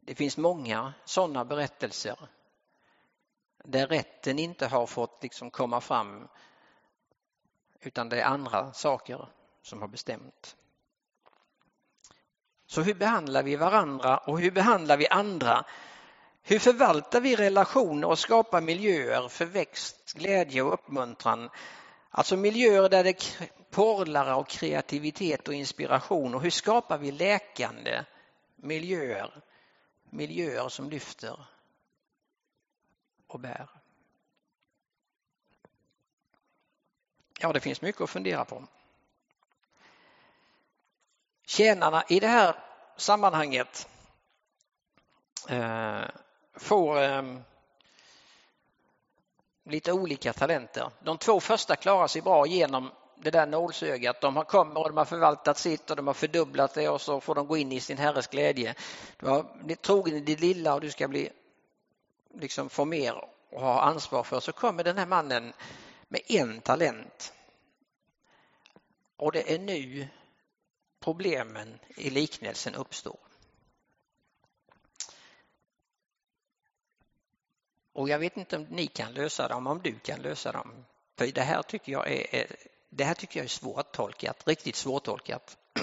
Det 0.00 0.14
finns 0.14 0.36
många 0.36 0.94
sådana 1.04 1.44
berättelser 1.44 2.16
där 3.64 3.86
rätten 3.86 4.38
inte 4.38 4.66
har 4.66 4.86
fått 4.86 5.22
liksom 5.22 5.50
komma 5.50 5.80
fram 5.80 6.28
utan 7.82 8.08
det 8.08 8.20
är 8.20 8.24
andra 8.24 8.72
saker 8.72 9.28
som 9.62 9.80
har 9.80 9.88
bestämt. 9.88 10.56
Så 12.66 12.82
hur 12.82 12.94
behandlar 12.94 13.42
vi 13.42 13.56
varandra 13.56 14.18
och 14.18 14.40
hur 14.40 14.50
behandlar 14.50 14.96
vi 14.96 15.08
andra 15.08 15.64
hur 16.44 16.58
förvaltar 16.58 17.20
vi 17.20 17.36
relationer 17.36 18.08
och 18.08 18.18
skapar 18.18 18.60
miljöer 18.60 19.28
för 19.28 19.44
växt, 19.44 20.12
glädje 20.12 20.62
och 20.62 20.72
uppmuntran? 20.72 21.50
Alltså 22.10 22.36
miljöer 22.36 22.88
där 22.88 23.04
det 23.04 23.38
porlar 23.70 24.26
av 24.26 24.44
kreativitet 24.44 25.48
och 25.48 25.54
inspiration. 25.54 26.34
Och 26.34 26.42
hur 26.42 26.50
skapar 26.50 26.98
vi 26.98 27.12
läkande 27.12 28.04
miljöer? 28.56 29.44
Miljöer 30.10 30.68
som 30.68 30.90
lyfter 30.90 31.46
och 33.26 33.40
bär. 33.40 33.81
Ja, 37.42 37.52
det 37.52 37.60
finns 37.60 37.82
mycket 37.82 38.00
att 38.00 38.10
fundera 38.10 38.44
på. 38.44 38.64
Tjänarna 41.46 42.04
i 42.08 42.20
det 42.20 42.26
här 42.26 42.56
sammanhanget 42.96 43.88
eh, 45.48 46.02
får 46.54 47.02
eh, 47.02 47.22
lite 49.64 49.92
olika 49.92 50.32
talenter. 50.32 50.90
De 51.00 51.18
två 51.18 51.40
första 51.40 51.76
klarar 51.76 52.06
sig 52.06 52.22
bra 52.22 52.46
genom 52.46 52.90
det 53.16 53.30
där 53.30 53.46
nålsögat. 53.46 54.20
De 54.20 54.36
har 54.36 54.44
kommit 54.44 54.76
och 54.76 54.88
de 54.88 54.96
har 54.96 55.04
förvaltat 55.04 55.58
sitt 55.58 55.90
och 55.90 55.96
de 55.96 56.06
har 56.06 56.14
fördubblat 56.14 56.74
det 56.74 56.88
och 56.88 57.00
så 57.00 57.20
får 57.20 57.34
de 57.34 57.46
gå 57.46 57.56
in 57.56 57.72
i 57.72 57.80
sin 57.80 57.98
herres 57.98 58.26
glädje. 58.26 58.74
Du 59.16 59.26
har 59.26 59.46
blivit 59.54 59.82
trogen 59.82 60.14
i 60.14 60.20
det 60.20 60.40
lilla 60.40 60.74
och 60.74 60.80
du 60.80 60.90
ska 60.90 61.08
bli, 61.08 61.30
liksom 62.34 62.68
få 62.68 62.84
mer 62.84 63.24
och 63.50 63.60
ha 63.60 63.80
ansvar 63.80 64.22
för. 64.22 64.40
Så 64.40 64.52
kommer 64.52 64.84
den 64.84 64.98
här 64.98 65.06
mannen 65.06 65.52
med 66.12 66.22
en 66.28 66.60
talent. 66.60 67.32
Och 69.16 69.32
det 69.32 69.54
är 69.54 69.58
nu 69.58 70.08
problemen 71.00 71.78
i 71.88 72.10
liknelsen 72.10 72.74
uppstår. 72.74 73.18
Och 77.92 78.08
jag 78.08 78.18
vet 78.18 78.36
inte 78.36 78.56
om 78.56 78.62
ni 78.62 78.86
kan 78.86 79.14
lösa 79.14 79.48
dem, 79.48 79.66
om 79.66 79.82
du 79.82 79.98
kan 79.98 80.22
lösa 80.22 80.52
dem. 80.52 80.84
För 81.16 81.26
det 81.26 81.40
här 81.42 81.62
tycker 81.62 81.92
jag 81.92 82.10
är, 82.10 82.56
det 82.90 83.04
här 83.04 83.14
tycker 83.14 83.40
jag 83.40 83.44
är 83.44 83.48
svårtolkat, 83.48 84.46
riktigt 84.46 84.76
svårtolkat. 84.76 85.58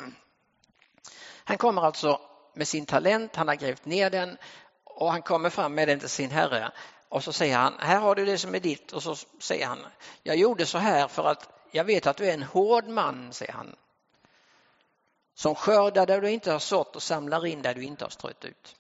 Han 1.44 1.58
kommer 1.58 1.82
alltså 1.82 2.22
med 2.54 2.68
sin 2.68 2.86
talent, 2.86 3.36
han 3.36 3.48
har 3.48 3.56
grävt 3.56 3.86
ner 3.86 4.10
den 4.10 4.38
och 4.84 5.12
han 5.12 5.22
kommer 5.22 5.50
fram 5.50 5.76
med 5.76 5.88
den 5.88 6.00
till 6.00 6.10
sin 6.10 6.32
herre. 6.32 6.72
Och 7.10 7.24
så 7.24 7.34
säger 7.34 7.58
han, 7.58 7.74
här 7.80 8.00
har 8.00 8.16
du 8.16 8.26
det 8.26 8.38
som 8.38 8.56
är 8.56 8.60
ditt. 8.60 8.92
Och 8.94 9.04
så 9.04 9.16
säger 9.40 9.66
han, 9.66 9.86
jag 10.24 10.36
gjorde 10.36 10.66
så 10.66 10.78
här 10.78 11.08
för 11.08 11.26
att 11.26 11.50
jag 11.72 11.84
vet 11.84 12.08
att 12.08 12.18
du 12.18 12.26
är 12.26 12.34
en 12.34 12.44
hård 12.44 12.88
man, 12.88 13.34
säger 13.34 13.54
han. 13.54 13.76
Som 15.34 15.56
skördar 15.56 16.06
där 16.06 16.22
du 16.22 16.32
inte 16.32 16.52
har 16.52 16.60
sått 16.60 16.96
och 16.96 17.04
samlar 17.04 17.46
in 17.46 17.62
där 17.62 17.74
du 17.74 17.84
inte 17.84 18.06
har 18.06 18.10
strött 18.10 18.46
ut. 18.46 18.76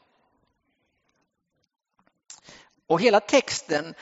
Och 2.88 3.02
hela 3.02 3.20
texten 3.20 3.96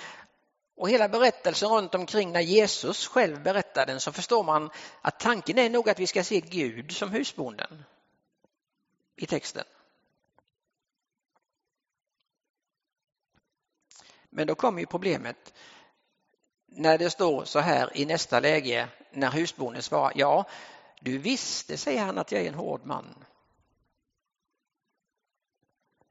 och 0.76 0.90
hela 0.90 1.10
berättelsen 1.10 1.70
runt 1.70 1.96
omkring 1.96 2.32
när 2.32 2.42
Jesus 2.42 3.08
själv 3.08 3.44
berättar 3.44 3.86
den 3.86 4.00
så 4.00 4.12
förstår 4.12 4.44
man 4.44 4.70
att 5.02 5.20
tanken 5.20 5.58
är 5.58 5.70
nog 5.70 5.90
att 5.90 6.00
vi 6.00 6.08
ska 6.08 6.24
se 6.24 6.40
Gud 6.40 6.92
som 6.92 7.12
husbonden 7.12 7.84
i 9.16 9.26
texten. 9.26 9.66
Men 14.38 14.48
då 14.48 14.56
kommer 14.56 14.80
ju 14.80 14.86
problemet 14.86 15.54
när 16.66 16.98
det 16.98 17.10
står 17.10 17.46
så 17.46 17.60
här 17.60 17.98
i 17.98 18.06
nästa 18.06 18.40
läge 18.40 18.90
när 19.12 19.32
husbonden 19.32 19.84
svarar 19.84 20.14
ja, 20.16 20.50
du 21.02 21.18
visste, 21.18 21.78
säger 21.78 22.02
han, 22.02 22.18
att 22.18 22.32
jag 22.32 22.42
är 22.42 22.48
en 22.48 22.54
hård 22.54 22.86
man. 22.86 23.26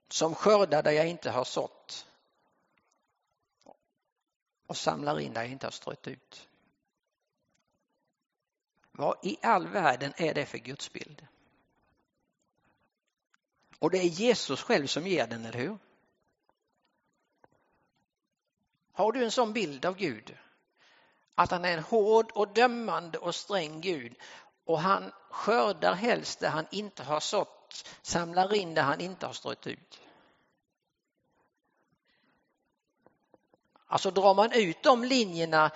Som 0.09 0.35
skördar 0.35 0.83
där 0.83 0.91
jag 0.91 1.09
inte 1.09 1.31
har 1.31 1.45
sått 1.45 2.07
och 4.67 4.77
samlar 4.77 5.21
in 5.21 5.33
där 5.33 5.43
jag 5.43 5.51
inte 5.51 5.67
har 5.67 5.73
strött 5.73 6.09
ut. 6.09 6.49
Vad 8.93 9.17
i 9.23 9.39
all 9.43 9.69
världen 9.69 10.13
är 10.17 10.35
det 10.35 10.47
för 10.47 10.59
gudsbild? 10.59 11.27
Och 13.79 13.91
det 13.91 13.99
är 13.99 14.09
Jesus 14.09 14.63
själv 14.63 14.87
som 14.87 15.07
ger 15.07 15.27
den, 15.27 15.45
eller 15.45 15.59
hur? 15.59 15.79
Har 18.97 19.13
du 19.13 19.25
en 19.25 19.31
sån 19.31 19.53
bild 19.53 19.85
av 19.85 19.97
Gud? 19.97 20.37
Att 21.35 21.51
han 21.51 21.65
är 21.65 21.73
en 21.73 21.83
hård 21.83 22.31
och 22.31 22.55
dömande 22.55 23.19
och 23.19 23.35
sträng 23.35 23.81
Gud 23.81 24.15
och 24.65 24.81
han 24.81 25.13
skördar 25.31 25.95
helst 25.95 26.41
det 26.41 26.49
han 26.49 26.67
inte 26.71 27.03
har 27.03 27.21
sått, 27.21 27.89
samlar 28.03 28.55
in 28.55 28.75
det 28.75 28.81
han 28.81 29.01
inte 29.01 29.27
har 29.27 29.33
strött 29.33 29.67
ut. 29.67 30.01
Alltså 33.87 34.11
drar 34.11 34.35
man 34.35 34.53
ut 34.53 34.83
de 34.83 35.05
linjerna 35.05 35.71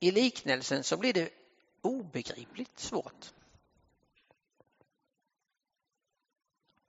i 0.00 0.10
liknelsen 0.10 0.84
så 0.84 0.96
blir 0.96 1.12
det 1.12 1.30
obegripligt 1.82 2.78
svårt. 2.78 3.32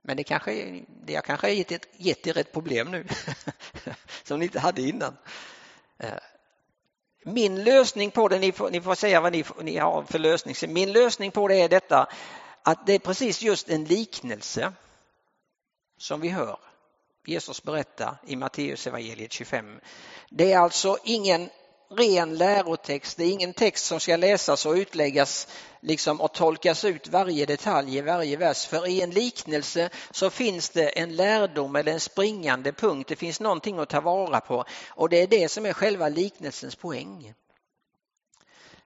Men 0.07 0.17
det 0.17 0.23
kanske 0.23 0.53
är, 0.53 0.85
det 1.05 1.13
jag 1.13 1.25
kanske 1.25 1.47
har 1.47 1.51
gett, 1.51 1.71
ett, 1.71 1.87
gett 1.97 2.27
er 2.27 2.37
ett 2.37 2.51
problem 2.51 2.91
nu 2.91 3.05
som 4.23 4.39
ni 4.39 4.45
inte 4.45 4.59
hade 4.59 4.81
innan. 4.81 5.17
Eh, 5.97 6.13
min 7.25 7.63
lösning 7.63 8.11
på 8.11 8.27
det, 8.27 8.39
ni 8.39 8.51
får, 8.51 8.71
ni 8.71 8.81
får 8.81 8.95
säga 8.95 9.21
vad 9.21 9.31
ni, 9.31 9.43
ni 9.61 9.77
har 9.77 10.03
för 10.03 10.19
lösning. 10.19 10.73
Min 10.73 10.91
lösning 10.91 11.31
på 11.31 11.47
det 11.47 11.61
är 11.61 11.69
detta 11.69 12.09
att 12.63 12.85
det 12.85 12.93
är 12.93 12.99
precis 12.99 13.41
just 13.41 13.69
en 13.69 13.85
liknelse 13.85 14.73
som 15.97 16.21
vi 16.21 16.29
hör 16.29 16.59
Jesus 17.25 17.63
berätta 17.63 18.17
i 18.27 18.35
Matteus 18.35 18.87
evangeliet 18.87 19.31
25. 19.31 19.79
Det 20.29 20.51
är 20.51 20.59
alltså 20.59 20.97
ingen 21.03 21.49
ren 21.89 22.37
lärotext, 22.37 23.17
det 23.17 23.23
är 23.23 23.31
ingen 23.31 23.53
text 23.53 23.85
som 23.85 23.99
ska 23.99 24.15
läsas 24.15 24.65
och 24.65 24.73
utläggas 24.73 25.47
liksom, 25.81 26.21
och 26.21 26.33
tolkas 26.33 26.85
ut 26.85 27.07
varje 27.07 27.45
detalj 27.45 27.97
i 27.97 28.01
varje 28.01 28.37
vers. 28.37 28.65
För 28.65 28.87
i 28.87 29.01
en 29.01 29.11
liknelse 29.11 29.89
så 30.11 30.29
finns 30.29 30.69
det 30.69 30.89
en 30.89 31.15
lärdom 31.15 31.75
eller 31.75 31.91
en 31.91 31.99
springande 31.99 32.71
punkt, 32.71 33.09
det 33.09 33.15
finns 33.15 33.39
någonting 33.39 33.79
att 33.79 33.89
ta 33.89 34.01
vara 34.01 34.39
på 34.39 34.65
och 34.89 35.09
det 35.09 35.21
är 35.21 35.27
det 35.27 35.49
som 35.49 35.65
är 35.65 35.73
själva 35.73 36.09
liknelsens 36.09 36.75
poäng. 36.75 37.33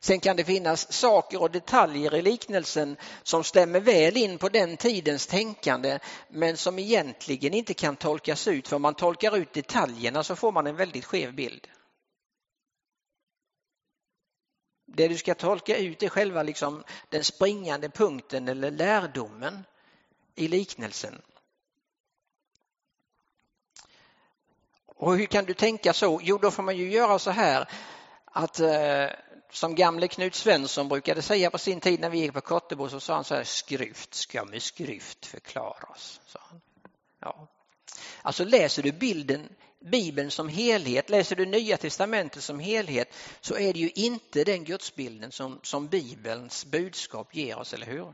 Sen 0.03 0.19
kan 0.19 0.35
det 0.35 0.43
finnas 0.43 0.93
saker 0.93 1.41
och 1.41 1.51
detaljer 1.51 2.15
i 2.15 2.21
liknelsen 2.21 2.97
som 3.23 3.43
stämmer 3.43 3.79
väl 3.79 4.17
in 4.17 4.37
på 4.37 4.49
den 4.49 4.77
tidens 4.77 5.27
tänkande 5.27 5.99
men 6.29 6.57
som 6.57 6.79
egentligen 6.79 7.53
inte 7.53 7.73
kan 7.73 7.95
tolkas 7.95 8.47
ut 8.47 8.67
för 8.67 8.75
om 8.75 8.81
man 8.81 8.93
tolkar 8.93 9.37
ut 9.37 9.53
detaljerna 9.53 10.23
så 10.23 10.35
får 10.35 10.51
man 10.51 10.67
en 10.67 10.75
väldigt 10.75 11.05
skev 11.05 11.33
bild. 11.33 11.67
Det 14.95 15.07
du 15.07 15.17
ska 15.17 15.35
tolka 15.35 15.77
ut 15.77 16.03
är 16.03 16.09
själva 16.09 16.43
liksom 16.43 16.83
den 17.09 17.23
springande 17.23 17.89
punkten 17.89 18.47
eller 18.47 18.71
lärdomen 18.71 19.63
i 20.35 20.47
liknelsen. 20.47 21.21
Och 24.85 25.17
hur 25.17 25.25
kan 25.25 25.45
du 25.45 25.53
tänka 25.53 25.93
så? 25.93 26.19
Jo, 26.23 26.37
då 26.37 26.51
får 26.51 26.63
man 26.63 26.77
ju 26.77 26.91
göra 26.91 27.19
så 27.19 27.31
här 27.31 27.69
att 28.25 28.59
eh, 28.59 29.07
som 29.51 29.75
gamle 29.75 30.07
Knut 30.07 30.35
Svensson 30.35 30.89
brukade 30.89 31.21
säga 31.21 31.49
på 31.49 31.57
sin 31.57 31.79
tid 31.79 31.99
när 31.99 32.09
vi 32.09 32.19
gick 32.19 32.33
på 32.33 32.41
Kottebo 32.41 32.89
så 32.89 32.99
sa 32.99 33.15
han 33.15 33.23
så 33.23 33.35
här, 33.35 33.43
skrift 33.43 34.13
ska 34.13 34.45
med 34.45 34.61
skrift 34.61 35.25
förklaras. 35.25 36.21
Sa 36.25 36.39
han. 36.49 36.61
Ja. 37.19 37.47
Alltså 38.21 38.43
läser 38.43 38.83
du 38.83 38.91
bilden, 38.91 39.49
Bibeln 39.81 40.31
som 40.31 40.49
helhet, 40.49 41.09
läser 41.09 41.35
du 41.35 41.45
Nya 41.45 41.77
Testamentet 41.77 42.43
som 42.43 42.59
helhet 42.59 43.13
så 43.41 43.55
är 43.55 43.73
det 43.73 43.79
ju 43.79 43.89
inte 43.89 44.43
den 44.43 44.63
gudsbilden 44.63 45.31
som, 45.31 45.59
som 45.63 45.87
Bibelns 45.87 46.65
budskap 46.65 47.35
ger 47.35 47.57
oss, 47.57 47.73
eller 47.73 47.85
hur? 47.85 48.13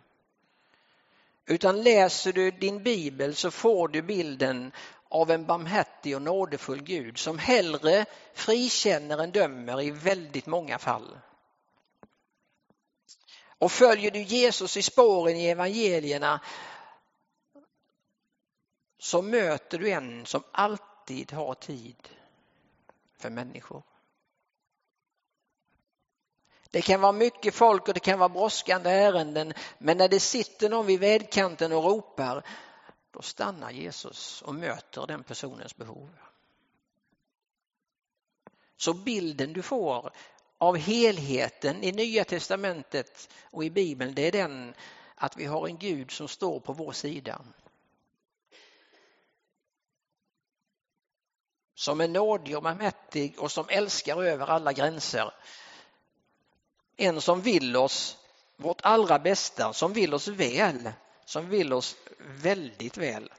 Utan 1.46 1.84
läser 1.84 2.34
du 2.34 2.52
din 2.52 2.84
bibel 2.84 3.36
så 3.36 3.52
får 3.52 3.88
du 3.88 4.02
bilden 4.02 4.72
av 5.10 5.32
en 5.32 5.46
barmhärtig 5.46 6.16
och 6.16 6.22
nådefull 6.22 6.84
Gud 6.84 7.18
som 7.18 7.40
hellre 7.40 8.06
frikänner 8.34 9.18
än 9.18 9.32
dömer 9.32 9.82
i 9.82 9.92
väldigt 9.92 10.46
många 10.46 10.78
fall. 10.78 11.20
Och 13.58 13.72
följer 13.72 14.12
du 14.12 14.22
Jesus 14.22 14.78
i 14.78 14.82
spåren 14.82 15.38
i 15.38 15.48
evangelierna 15.48 16.42
så 19.00 19.22
möter 19.22 19.78
du 19.78 19.90
en 19.90 20.26
som 20.26 20.44
alltid 20.52 20.97
Alltid 21.08 21.32
har 21.32 21.54
tid 21.54 22.10
för 23.18 23.30
människor. 23.30 23.84
Det 26.72 26.82
kan 26.82 27.02
vara 27.02 27.12
mycket 27.12 27.56
folk 27.56 27.88
och 27.88 27.94
det 27.94 28.00
kan 28.00 28.20
vara 28.20 28.30
brådskande 28.30 28.90
ärenden 28.90 29.54
men 29.78 29.98
när 29.98 30.08
det 30.08 30.20
sitter 30.20 30.70
någon 30.70 30.86
vid 30.86 31.00
vägkanten 31.00 31.74
och 31.74 31.84
ropar 31.84 32.46
då 33.12 33.22
stannar 33.22 33.72
Jesus 33.72 34.42
och 34.42 34.56
möter 34.56 35.08
den 35.08 35.24
personens 35.24 35.78
behov. 35.78 36.10
Så 38.78 38.94
bilden 38.94 39.54
du 39.54 39.62
får 39.62 40.12
av 40.58 40.78
helheten 40.78 41.84
i 41.84 41.92
Nya 41.92 42.24
Testamentet 42.24 43.30
och 43.52 43.64
i 43.64 43.70
Bibeln 43.70 44.16
det 44.16 44.28
är 44.28 44.32
den 44.32 44.74
att 45.16 45.38
vi 45.38 45.46
har 45.46 45.68
en 45.68 45.78
Gud 45.78 46.12
som 46.12 46.28
står 46.28 46.60
på 46.60 46.74
vår 46.74 46.92
sida. 46.92 47.42
Som 51.78 52.02
är 52.02 52.08
nådig 52.08 52.58
och 52.58 52.64
barmhärtig 52.64 53.40
och 53.40 53.52
som 53.52 53.66
älskar 53.70 54.24
över 54.24 54.48
alla 54.48 54.74
gränser. 54.74 55.34
En 56.96 57.22
som 57.22 57.42
vill 57.42 57.76
oss 57.76 58.18
vårt 58.56 58.82
allra 58.82 59.20
bästa, 59.20 59.74
som 59.74 59.94
vill 59.94 60.14
oss 60.14 60.28
väl, 60.28 60.92
som 61.26 61.50
vill 61.50 61.74
oss 61.74 61.96
väldigt 62.20 62.98
väl. 62.98 63.34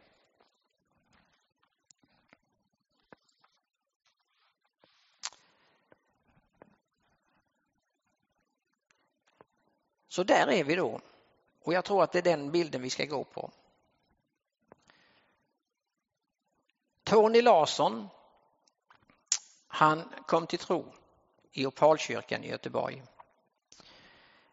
Så 10.09 10.23
där 10.23 10.47
är 10.51 10.65
vi 10.65 10.75
då. 10.75 11.01
Och 11.63 11.75
jag 11.75 11.85
tror 11.85 12.03
att 12.03 12.13
det 12.13 12.19
är 12.19 12.23
den 12.23 12.51
bilden 12.51 12.83
vi 12.83 12.91
ska 12.91 13.05
gå 13.05 13.25
på. 13.25 13.51
Tony 17.05 17.43
Larsson, 17.43 18.09
han 19.69 20.03
kom 20.27 20.47
till 20.47 20.59
tro 20.59 20.93
i 21.53 21.67
Opalkyrkan 21.67 22.45
i 22.45 22.49
Göteborg 22.49 23.03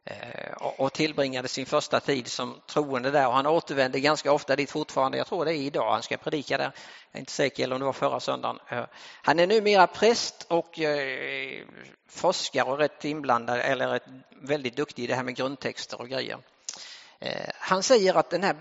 eh, 0.03 0.53
och 0.57 0.93
tillbringade 0.93 1.47
sin 1.47 1.65
första 1.65 1.99
tid 1.99 2.27
som 2.27 2.61
troende 2.67 3.11
där 3.11 3.27
och 3.27 3.33
han 3.33 3.45
återvände 3.45 3.99
ganska 3.99 4.31
ofta 4.31 4.55
dit 4.55 4.71
fortfarande. 4.71 5.17
Jag 5.17 5.27
tror 5.27 5.45
det 5.45 5.53
är 5.53 5.55
idag 5.55 5.91
han 5.91 6.03
ska 6.03 6.17
predika 6.17 6.57
där. 6.57 6.71
Jag 7.11 7.17
är 7.17 7.19
inte 7.19 7.31
säker 7.31 7.63
eller 7.63 7.75
om 7.75 7.79
det 7.79 7.85
var 7.85 7.93
förra 7.93 8.19
söndagen. 8.19 8.59
Eh, 8.69 8.85
han 9.21 9.39
är 9.39 9.47
numera 9.47 9.87
präst 9.87 10.45
och 10.49 10.79
eh, 10.79 11.63
forskare 12.09 12.71
och 12.71 12.77
rätt 12.77 13.05
inblandad 13.05 13.59
eller 13.59 13.87
rätt, 13.87 14.05
väldigt 14.29 14.75
duktig 14.75 15.03
i 15.03 15.07
det 15.07 15.15
här 15.15 15.23
med 15.23 15.35
grundtexter 15.35 16.01
och 16.01 16.09
grejer. 16.09 16.37
Han 17.59 17.83
säger 17.83 18.13
att 18.13 18.29
den 18.29 18.43
här 18.43 18.55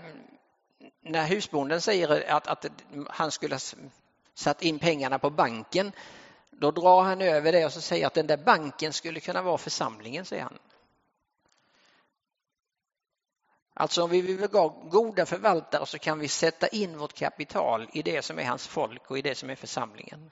när 1.01 1.27
husbonden 1.27 1.81
säger 1.81 2.31
att, 2.31 2.47
att 2.47 2.65
han 3.09 3.31
skulle 3.31 3.55
ha 3.55 3.59
satt 4.35 4.61
in 4.61 4.79
pengarna 4.79 5.19
på 5.19 5.29
banken 5.29 5.91
då 6.59 6.71
drar 6.71 7.01
han 7.01 7.21
över 7.21 7.51
det 7.51 7.65
och 7.65 7.73
så 7.73 7.81
säger 7.81 8.07
att 8.07 8.13
den 8.13 8.27
där 8.27 8.37
banken 8.37 8.93
skulle 8.93 9.19
kunna 9.19 9.41
vara 9.41 9.57
församlingen, 9.57 10.25
säger 10.25 10.43
han. 10.43 10.57
Alltså 13.73 14.03
om 14.03 14.09
vi 14.09 14.21
vill 14.21 14.47
vara 14.47 14.73
goda 14.89 15.25
förvaltare 15.25 15.85
så 15.85 15.99
kan 15.99 16.19
vi 16.19 16.27
sätta 16.27 16.67
in 16.67 16.97
vårt 16.97 17.13
kapital 17.13 17.89
i 17.93 18.01
det 18.01 18.21
som 18.21 18.39
är 18.39 18.43
hans 18.45 18.67
folk 18.67 19.11
och 19.11 19.17
i 19.17 19.21
det 19.21 19.35
som 19.35 19.49
är 19.49 19.55
församlingen. 19.55 20.31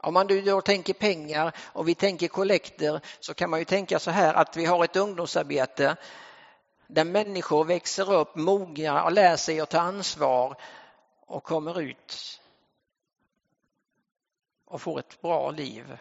Om 0.00 0.14
man 0.14 0.26
då 0.26 0.60
tänker 0.60 0.94
pengar 0.94 1.52
och 1.58 1.88
vi 1.88 1.94
tänker 1.94 2.28
kollekter 2.28 3.00
så 3.20 3.34
kan 3.34 3.50
man 3.50 3.58
ju 3.58 3.64
tänka 3.64 3.98
så 3.98 4.10
här 4.10 4.34
att 4.34 4.56
vi 4.56 4.64
har 4.64 4.84
ett 4.84 4.96
ungdomsarbete 4.96 5.96
där 6.86 7.04
människor 7.04 7.64
växer 7.64 8.12
upp, 8.12 8.36
mognar 8.36 9.02
och 9.02 9.12
lär 9.12 9.36
sig 9.36 9.60
att 9.60 9.70
ta 9.70 9.80
ansvar 9.80 10.56
och 11.26 11.44
kommer 11.44 11.80
ut 11.80 12.40
och 14.68 14.82
får 14.82 14.98
ett 14.98 15.20
bra 15.22 15.50
liv, 15.50 15.98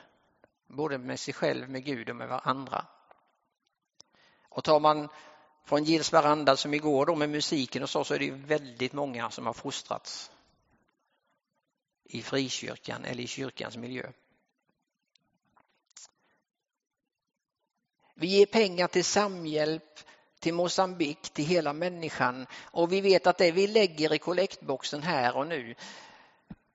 både 0.67 0.97
med 0.97 1.19
sig 1.19 1.33
själv, 1.33 1.69
med 1.69 1.85
Gud 1.85 2.09
och 2.09 2.15
med 2.15 2.29
varandra. 2.29 2.85
Och 4.49 4.63
tar 4.63 4.79
man 4.79 5.09
från 5.65 5.83
Gills 5.83 6.13
veranda 6.13 6.57
som 6.57 6.73
igår 6.73 7.05
då 7.05 7.15
med 7.15 7.29
musiken 7.29 7.83
och 7.83 7.89
så, 7.89 8.03
så 8.03 8.13
är 8.13 8.19
det 8.19 8.31
väldigt 8.31 8.93
många 8.93 9.29
som 9.29 9.45
har 9.45 9.53
fostrats 9.53 10.31
i 12.03 12.21
frikyrkan 12.21 13.05
eller 13.05 13.23
i 13.23 13.27
kyrkans 13.27 13.77
miljö. 13.77 14.11
Vi 18.15 18.27
ger 18.27 18.45
pengar 18.45 18.87
till 18.87 19.05
Samhjälp, 19.05 19.99
till 20.39 20.53
Mosambik, 20.53 21.21
till 21.21 21.45
hela 21.45 21.73
människan 21.73 22.47
och 22.53 22.91
vi 22.91 23.01
vet 23.01 23.27
att 23.27 23.37
det 23.37 23.51
vi 23.51 23.67
lägger 23.67 24.13
i 24.13 24.19
kollektboxen 24.19 25.03
här 25.03 25.37
och 25.37 25.47
nu 25.47 25.75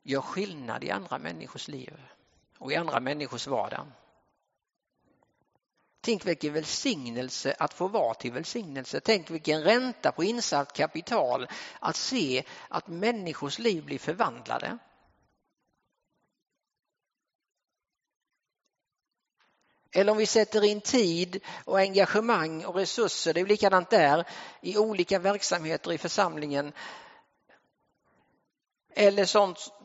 gör 0.03 0.21
skillnad 0.21 0.85
i 0.85 0.91
andra 0.91 1.19
människors 1.19 1.69
liv 1.69 2.01
och 2.59 2.73
i 2.73 2.77
andra 2.77 3.01
människors 3.01 3.47
vardag. 3.47 3.87
Tänk 6.01 6.27
vilken 6.27 6.53
välsignelse 6.53 7.57
att 7.59 7.75
få 7.75 7.89
vara 7.89 8.15
till 8.15 8.33
välsignelse. 8.33 9.01
Tänk 9.01 9.31
vilken 9.31 9.63
ränta 9.63 10.13
på 10.13 10.25
insatt 10.25 10.73
kapital 10.73 11.49
att 11.81 11.97
se 11.97 12.45
att 12.69 12.89
människors 12.89 13.59
liv 13.59 13.85
blir 13.85 13.99
förvandlade. 13.99 14.79
Eller 19.95 20.13
om 20.13 20.19
vi 20.19 20.27
sätter 20.27 20.65
in 20.65 20.81
tid 20.81 21.41
och 21.65 21.79
engagemang 21.79 22.65
och 22.65 22.75
resurser, 22.75 23.35
det 23.35 23.41
är 23.41 23.47
likadant 23.47 23.91
där, 23.91 24.29
i 24.61 24.79
olika 24.79 25.19
verksamheter 25.19 25.93
i 25.93 25.99
församlingen. 25.99 26.73
Eller 28.95 29.25
sånt 29.25 29.82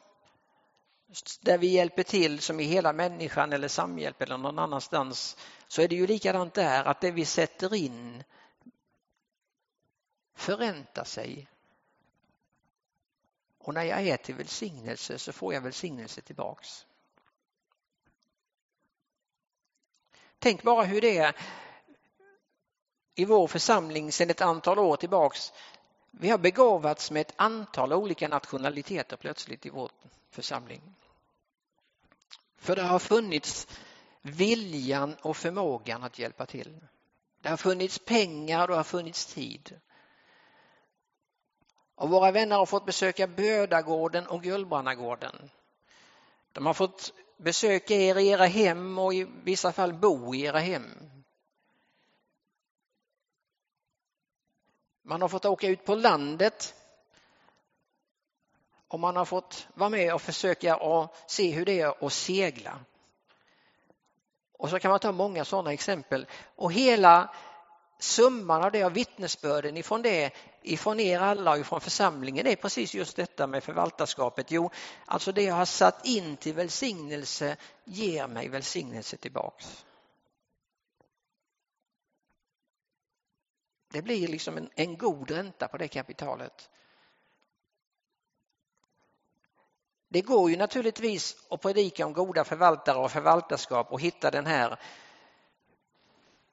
där 1.41 1.58
vi 1.58 1.67
hjälper 1.67 2.03
till 2.03 2.39
som 2.39 2.60
i 2.60 2.63
hela 2.63 2.93
människan 2.93 3.53
eller 3.53 3.67
samhjälp 3.67 4.21
eller 4.21 4.38
någon 4.38 4.60
annanstans 4.60 5.38
så 5.67 5.82
är 5.82 5.88
det 5.88 5.95
ju 5.95 6.08
likadant 6.08 6.53
där 6.53 6.86
att 6.86 7.01
det 7.01 7.12
vi 7.12 7.25
sätter 7.25 7.75
in 7.75 8.23
förräntar 10.36 11.03
sig. 11.03 11.47
Och 13.58 13.73
när 13.73 13.84
jag 13.84 14.08
är 14.08 14.17
till 14.17 14.36
välsignelse 14.36 15.17
så 15.17 15.34
får 15.34 15.53
jag 15.53 15.62
välsignelse 15.62 16.21
tillbaks. 16.21 16.86
Tänk 20.39 20.63
bara 20.63 20.84
hur 20.84 21.01
det 21.01 21.17
är 21.17 21.36
i 23.15 23.25
vår 23.25 23.47
församling 23.47 24.12
sedan 24.12 24.30
ett 24.30 24.41
antal 24.41 24.80
år 24.80 24.95
tillbaks. 24.95 25.53
Vi 26.12 26.30
har 26.30 26.38
begåvats 26.38 27.12
med 27.12 27.21
ett 27.21 27.34
antal 27.36 27.93
olika 27.93 28.27
nationaliteter 28.27 29.17
plötsligt 29.17 29.65
i 29.65 29.69
vår 29.69 29.91
församling. 30.30 30.82
För 32.57 32.75
det 32.75 32.81
har 32.83 32.99
funnits 32.99 33.67
viljan 34.21 35.15
och 35.21 35.37
förmågan 35.37 36.03
att 36.03 36.19
hjälpa 36.19 36.45
till. 36.45 36.87
Det 37.41 37.49
har 37.49 37.57
funnits 37.57 37.99
pengar 37.99 38.61
och 38.61 38.67
det 38.67 38.75
har 38.75 38.83
funnits 38.83 39.33
tid. 39.33 39.79
Och 41.95 42.09
våra 42.09 42.31
vänner 42.31 42.55
har 42.55 42.65
fått 42.65 42.85
besöka 42.85 43.27
Bödagården 43.27 44.27
och 44.27 44.43
Gullbrannagården. 44.43 45.49
De 46.51 46.65
har 46.65 46.73
fått 46.73 47.13
besöka 47.37 47.93
er 47.93 48.17
i 48.17 48.27
era 48.27 48.45
hem 48.45 48.99
och 48.99 49.13
i 49.13 49.27
vissa 49.43 49.71
fall 49.71 49.93
bo 49.93 50.35
i 50.35 50.41
era 50.41 50.59
hem. 50.59 50.85
Man 55.01 55.21
har 55.21 55.29
fått 55.29 55.45
åka 55.45 55.67
ut 55.67 55.85
på 55.85 55.95
landet 55.95 56.75
och 58.88 59.00
man 59.00 59.15
har 59.15 59.26
fått 59.26 59.67
vara 59.73 59.89
med 59.89 60.13
och 60.13 60.21
försöka 60.21 60.78
och 60.78 61.15
se 61.28 61.52
hur 61.52 61.65
det 61.65 61.80
är 61.80 62.06
att 62.06 62.13
segla. 62.13 62.80
Och 64.58 64.69
så 64.69 64.80
kan 64.80 64.91
man 64.91 65.00
ta 65.00 65.12
många 65.12 65.45
sådana 65.45 65.73
exempel. 65.73 66.28
Och 66.56 66.71
hela 66.71 67.36
summan 68.00 68.63
av 68.63 68.71
det 68.71 68.86
och 68.86 68.97
vittnesbörden 68.97 69.78
ifrån 69.78 70.02
det, 70.02 70.34
ifrån 70.62 71.00
er 71.00 71.19
alla 71.19 71.52
och 71.52 71.58
ifrån 71.58 71.82
församlingen 71.82 72.47
är 72.47 72.56
precis 72.56 72.93
just 72.93 73.15
detta 73.15 73.47
med 73.47 73.63
förvaltarskapet. 73.63 74.52
Jo, 74.52 74.69
alltså 75.06 75.32
det 75.32 75.43
jag 75.43 75.56
har 75.56 75.65
satt 75.65 76.06
in 76.06 76.38
till 76.38 76.54
välsignelse 76.54 77.58
ger 77.84 78.28
mig 78.28 78.50
välsignelse 78.50 79.17
tillbaks. 79.17 79.86
Det 83.91 84.02
blir 84.02 84.28
liksom 84.28 84.58
en, 84.58 84.69
en 84.76 84.97
god 84.97 85.32
ränta 85.32 85.67
på 85.67 85.78
det 85.78 85.88
kapitalet. 85.88 86.69
Det 90.17 90.21
går 90.21 90.49
ju 90.49 90.58
naturligtvis 90.58 91.38
att 91.49 91.62
predika 91.62 92.06
om 92.06 92.13
goda 92.13 92.43
förvaltare 92.43 92.97
och 92.97 93.12
förvaltarskap 93.12 93.91
och 93.91 94.01
hitta 94.01 94.32
den 94.32 94.45
här 94.45 94.80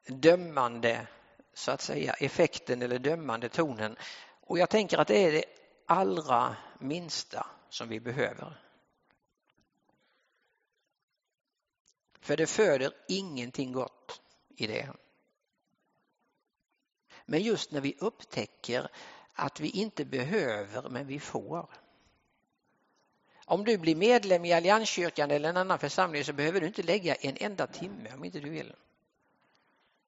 dömande 0.07 1.07
så 1.55 1.71
att 1.71 1.81
säga 1.81 2.13
effekten 2.13 2.83
eller 2.83 2.99
dömande 2.99 3.49
tonen. 3.49 3.97
Och 4.41 4.59
jag 4.59 4.71
tänker 4.71 4.99
att 4.99 5.09
det 5.09 5.25
är 5.25 5.33
det 5.33 5.45
allra 5.87 6.57
minsta 6.79 7.47
som 7.69 7.89
vi 7.89 8.01
behöver. 8.01 8.61
För 12.21 12.37
det 12.37 12.47
föder 12.47 12.93
ingenting 13.09 13.73
gott 13.73 14.21
i 14.57 14.67
det. 14.67 14.93
Men 17.27 17.43
just 17.43 17.71
när 17.71 17.81
vi 17.81 17.97
upptäcker 18.01 18.89
att 19.33 19.61
vi 19.61 19.71
inte 19.71 20.05
behöver 20.05 20.89
men 20.89 21.07
vi 21.07 21.21
får. 21.21 21.84
Om 23.47 23.65
du 23.65 23.79
blir 23.79 23.97
medlem 23.97 24.45
i 24.45 24.53
Allianskyrkan 24.53 25.31
eller 25.31 25.49
en 25.49 25.57
annan 25.57 25.79
församling 25.79 26.25
så 26.25 26.33
behöver 26.33 26.61
du 26.61 26.67
inte 26.67 26.83
lägga 26.83 27.15
en 27.15 27.37
enda 27.37 27.67
timme 27.67 28.15
om 28.15 28.25
inte 28.25 28.41
du 28.41 28.51
vill. 28.51 28.75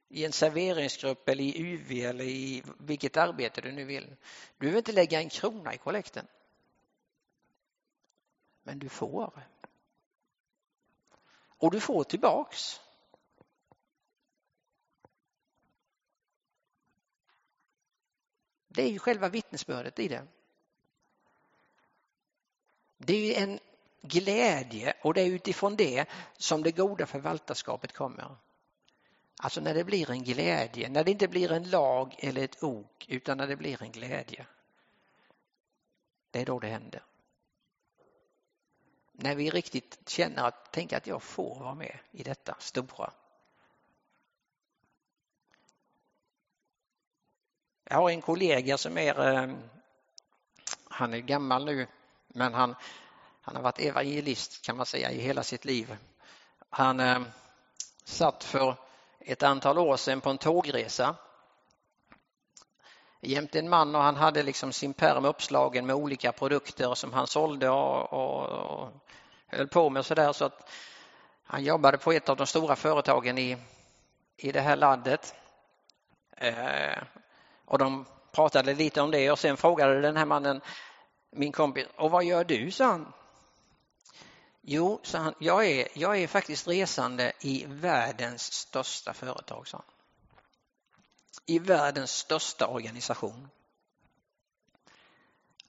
I 0.08 0.24
en 0.24 0.32
serveringsgrupp 0.32 1.28
eller 1.28 1.44
i 1.44 1.60
UV 1.60 1.92
eller 1.92 2.24
i 2.24 2.62
vilket 2.78 3.16
arbete 3.16 3.60
du 3.60 3.72
nu 3.72 3.84
vill. 3.84 4.06
Du 4.06 4.16
behöver 4.58 4.78
inte 4.78 4.92
lägga 4.92 5.20
en 5.20 5.28
krona 5.28 5.74
i 5.74 5.78
kollekten. 5.78 6.26
Men 8.62 8.78
du 8.78 8.88
får. 8.88 9.46
Och 11.58 11.70
du 11.70 11.80
får 11.80 12.04
tillbaks. 12.04 12.80
Det 18.68 18.82
är 18.82 18.90
ju 18.90 18.98
själva 18.98 19.28
vittnesbördet 19.28 19.98
i 19.98 20.08
det. 20.08 20.26
Det 22.98 23.36
är 23.36 23.42
en 23.42 23.58
glädje 24.02 24.94
och 25.02 25.14
det 25.14 25.20
är 25.20 25.26
utifrån 25.26 25.76
det 25.76 26.08
som 26.36 26.62
det 26.62 26.72
goda 26.72 27.06
förvaltarskapet 27.06 27.92
kommer. 27.92 28.36
Alltså 29.38 29.60
när 29.60 29.74
det 29.74 29.84
blir 29.84 30.10
en 30.10 30.24
glädje, 30.24 30.88
när 30.88 31.04
det 31.04 31.10
inte 31.10 31.28
blir 31.28 31.52
en 31.52 31.70
lag 31.70 32.14
eller 32.18 32.44
ett 32.44 32.62
ok 32.62 33.08
utan 33.08 33.38
när 33.38 33.46
det 33.46 33.56
blir 33.56 33.82
en 33.82 33.92
glädje. 33.92 34.46
Det 36.30 36.40
är 36.40 36.46
då 36.46 36.58
det 36.58 36.68
händer. 36.68 37.02
När 39.12 39.34
vi 39.34 39.50
riktigt 39.50 40.08
känner 40.08 40.44
att, 40.44 40.72
tänk 40.72 40.92
att 40.92 41.06
jag 41.06 41.22
får 41.22 41.60
vara 41.60 41.74
med 41.74 41.98
i 42.10 42.22
detta 42.22 42.56
stora. 42.58 43.12
Jag 47.84 47.96
har 47.96 48.10
en 48.10 48.22
kollega 48.22 48.78
som 48.78 48.98
är, 48.98 49.34
eh, 49.34 49.54
han 50.84 51.14
är 51.14 51.18
gammal 51.18 51.64
nu, 51.64 51.86
men 52.36 52.54
han, 52.54 52.74
han 53.42 53.56
har 53.56 53.62
varit 53.62 53.80
evangelist 53.80 54.66
kan 54.66 54.76
man 54.76 54.86
säga 54.86 55.10
i 55.10 55.20
hela 55.20 55.42
sitt 55.42 55.64
liv. 55.64 55.96
Han 56.70 57.00
eh, 57.00 57.20
satt 58.04 58.44
för 58.44 58.74
ett 59.20 59.42
antal 59.42 59.78
år 59.78 59.96
sedan 59.96 60.20
på 60.20 60.30
en 60.30 60.38
tågresa 60.38 61.16
jämte 63.20 63.58
en 63.58 63.68
man 63.68 63.94
och 63.94 64.02
han 64.02 64.16
hade 64.16 64.42
liksom 64.42 64.72
sin 64.72 64.94
pärm 64.94 65.24
uppslagen 65.24 65.86
med 65.86 65.96
olika 65.96 66.32
produkter 66.32 66.94
som 66.94 67.12
han 67.12 67.26
sålde 67.26 67.68
och, 67.68 68.12
och, 68.12 68.46
och 68.46 68.88
höll 69.46 69.68
på 69.68 69.90
med 69.90 70.06
sådär 70.06 70.32
så 70.32 70.44
att 70.44 70.70
han 71.44 71.64
jobbade 71.64 71.98
på 71.98 72.12
ett 72.12 72.28
av 72.28 72.36
de 72.36 72.46
stora 72.46 72.76
företagen 72.76 73.38
i, 73.38 73.56
i 74.36 74.52
det 74.52 74.60
här 74.60 74.76
landet. 74.76 75.34
Eh, 76.36 77.02
och 77.64 77.78
de 77.78 78.04
pratade 78.32 78.74
lite 78.74 79.00
om 79.00 79.10
det 79.10 79.30
och 79.30 79.38
sen 79.38 79.56
frågade 79.56 80.00
den 80.00 80.16
här 80.16 80.24
mannen 80.24 80.60
min 81.30 81.52
kompis, 81.52 81.86
och 81.96 82.10
vad 82.10 82.24
gör 82.24 82.44
du? 82.44 82.70
sa 82.70 82.84
han. 82.84 83.12
Jo, 84.68 85.00
sa 85.02 85.18
han, 85.18 85.34
jag 85.38 85.66
är, 85.66 85.88
jag 85.94 86.18
är 86.18 86.26
faktiskt 86.26 86.68
resande 86.68 87.32
i 87.40 87.64
världens 87.68 88.52
största 88.52 89.12
företag, 89.12 89.68
sa 89.68 89.76
han. 89.76 89.86
I 91.46 91.58
världens 91.58 92.10
största 92.10 92.66
organisation. 92.66 93.48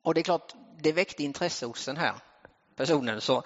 Och 0.01 0.13
det 0.13 0.21
är 0.21 0.23
klart, 0.23 0.53
det 0.79 0.91
väckte 0.91 1.23
intresse 1.23 1.65
hos 1.65 1.85
den 1.85 1.97
här 1.97 2.15
personen. 2.75 3.21
Så 3.21 3.43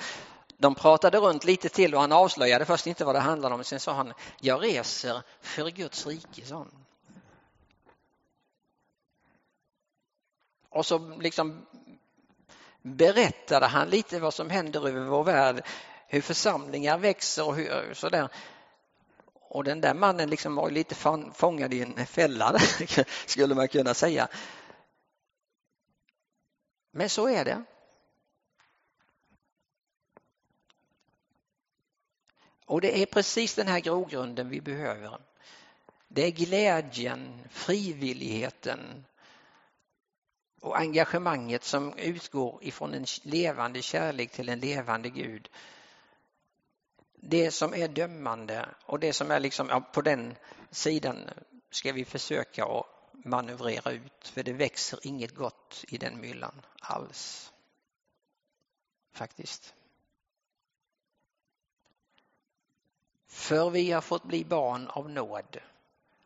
de 0.57 0.75
pratade 0.75 1.17
runt 1.17 1.43
lite 1.43 1.69
till 1.69 1.95
och 1.95 2.01
han 2.01 2.11
avslöjade 2.11 2.65
först 2.65 2.87
inte 2.87 3.05
vad 3.05 3.15
det 3.15 3.19
handlade 3.19 3.55
om. 3.55 3.63
Sen 3.63 3.79
sa 3.79 3.93
han, 3.93 4.13
jag 4.39 4.63
reser 4.63 5.21
för 5.41 5.69
Guds 5.69 6.07
rike, 6.07 6.45
sa 6.45 6.57
han. 6.57 6.85
Och 10.69 10.85
så 10.85 10.97
liksom 11.19 11.65
berättade 12.81 13.65
han 13.65 13.89
lite 13.89 14.19
vad 14.19 14.33
som 14.33 14.49
händer 14.49 14.87
över 14.87 15.01
vår 15.01 15.23
värld, 15.23 15.65
hur 16.07 16.21
församlingar 16.21 16.97
växer 16.97 17.47
och 17.47 17.55
hur, 17.55 17.93
sådär. 17.93 18.29
Och 19.33 19.63
den 19.63 19.81
där 19.81 19.93
mannen 19.93 20.29
liksom 20.29 20.55
var 20.55 20.69
lite 20.69 20.95
fångad 21.33 21.73
i 21.73 21.81
en 21.81 22.05
fälla, 22.05 22.59
skulle 23.25 23.55
man 23.55 23.67
kunna 23.67 23.93
säga. 23.93 24.27
Men 26.91 27.09
så 27.09 27.27
är 27.27 27.45
det. 27.45 27.63
Och 32.65 32.81
det 32.81 33.01
är 33.01 33.05
precis 33.05 33.55
den 33.55 33.67
här 33.67 33.79
grogrunden 33.79 34.49
vi 34.49 34.61
behöver. 34.61 35.19
Det 36.07 36.25
är 36.25 36.31
glädjen, 36.31 37.47
frivilligheten, 37.49 39.05
och 40.61 40.79
engagemanget 40.79 41.63
som 41.63 41.93
utgår 41.97 42.59
ifrån 42.63 42.93
en 42.93 43.05
levande 43.23 43.81
kärlek 43.81 44.31
till 44.31 44.49
en 44.49 44.59
levande 44.59 45.09
Gud. 45.09 45.49
Det 47.15 47.51
som 47.51 47.73
är 47.73 47.87
dömande 47.87 48.69
och 48.85 48.99
det 48.99 49.13
som 49.13 49.31
är 49.31 49.39
liksom 49.39 49.69
ja, 49.69 49.81
på 49.81 50.01
den 50.01 50.35
sidan 50.71 51.29
ska 51.69 51.91
vi 51.91 52.05
försöka 52.05 52.65
att 52.65 52.85
manövrera 53.11 53.91
ut 53.91 54.27
för 54.27 54.43
det 54.43 54.53
växer 54.53 54.99
inget 55.03 55.35
gott 55.35 55.85
i 55.87 55.97
den 55.97 56.21
myllan 56.21 56.61
alls. 56.79 57.53
Faktiskt. 59.13 59.73
För 63.27 63.69
vi 63.69 63.91
har 63.91 64.01
fått 64.01 64.23
bli 64.23 64.45
barn 64.45 64.87
av 64.87 65.09
nåd 65.09 65.57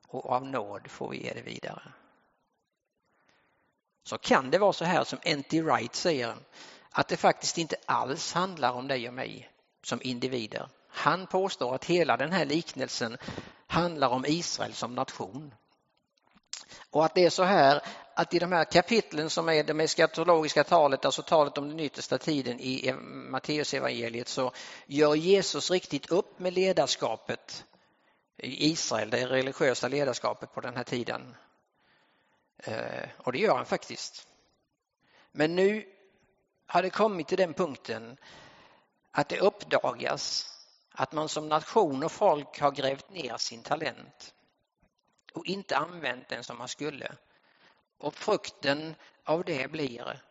och 0.08 0.26
av 0.30 0.46
nåd 0.46 0.88
får 0.88 1.10
vi 1.10 1.24
ge 1.24 1.34
det 1.34 1.42
vidare 1.42 1.94
så 4.06 4.18
kan 4.18 4.52
det 4.52 4.58
vara 4.58 4.74
så 4.74 4.86
här 4.86 5.04
som 5.04 5.20
N.T. 5.24 5.62
Wright 5.62 5.96
säger 5.96 6.36
att 6.92 7.08
det 7.08 7.18
faktiskt 7.18 7.58
inte 7.58 7.76
alls 7.86 8.34
handlar 8.34 8.72
om 8.72 8.88
dig 8.88 9.08
och 9.08 9.14
mig 9.14 9.50
som 9.84 10.00
individer. 10.04 10.70
Han 10.90 11.28
påstår 11.28 11.76
att 11.76 11.86
hela 11.86 12.18
den 12.18 12.32
här 12.32 12.46
liknelsen 12.46 13.18
handlar 13.68 14.10
om 14.10 14.26
Israel 14.26 14.74
som 14.74 14.96
nation. 14.96 15.54
Och 16.90 17.06
att 17.06 17.16
det 17.16 17.26
är 17.26 17.30
så 17.30 17.44
här 17.44 17.82
att 18.16 18.34
i 18.34 18.40
de 18.40 18.52
här 18.52 18.64
kapitlen 18.66 19.30
som 19.30 19.50
är 19.50 19.64
det 19.64 19.84
eskatologiska 19.84 20.64
talet, 20.64 21.06
alltså 21.06 21.22
talet 21.22 21.58
om 21.58 21.70
den 21.70 21.80
yttersta 21.80 22.18
tiden 22.18 22.60
i 22.60 22.94
Matteusevangeliet 23.30 24.28
så 24.28 24.52
gör 24.86 25.16
Jesus 25.16 25.72
riktigt 25.72 26.12
upp 26.12 26.40
med 26.40 26.54
ledarskapet 26.54 27.66
i 28.38 28.72
Israel, 28.72 29.10
det 29.10 29.26
religiösa 29.26 29.88
ledarskapet 29.88 30.54
på 30.54 30.62
den 30.62 30.76
här 30.76 30.84
tiden. 30.84 31.36
Eh, 32.58 33.10
och 33.18 33.32
det 33.32 33.40
gör 33.40 33.56
han 33.56 33.66
faktiskt. 33.66 34.28
Men 35.32 35.56
nu 35.56 35.86
har 36.66 36.82
det 36.82 36.90
kommit 36.90 37.28
till 37.28 37.38
den 37.38 37.54
punkten 37.54 38.18
att 39.12 39.30
det 39.30 39.40
uppdagas 39.40 40.52
att 40.92 41.12
man 41.12 41.30
som 41.30 41.50
nation 41.50 42.04
och 42.04 42.12
folk 42.12 42.60
har 42.60 42.72
grävt 42.72 43.10
ner 43.10 43.38
sin 43.38 43.64
talent 43.64 44.34
och 45.34 45.46
inte 45.46 45.78
använt 45.78 46.30
den 46.30 46.44
som 46.44 46.58
man 46.58 46.68
skulle. 46.68 47.16
Och 47.98 48.16
frukten 48.16 48.96
av 49.24 49.44
det 49.44 49.72
blir 49.72 50.22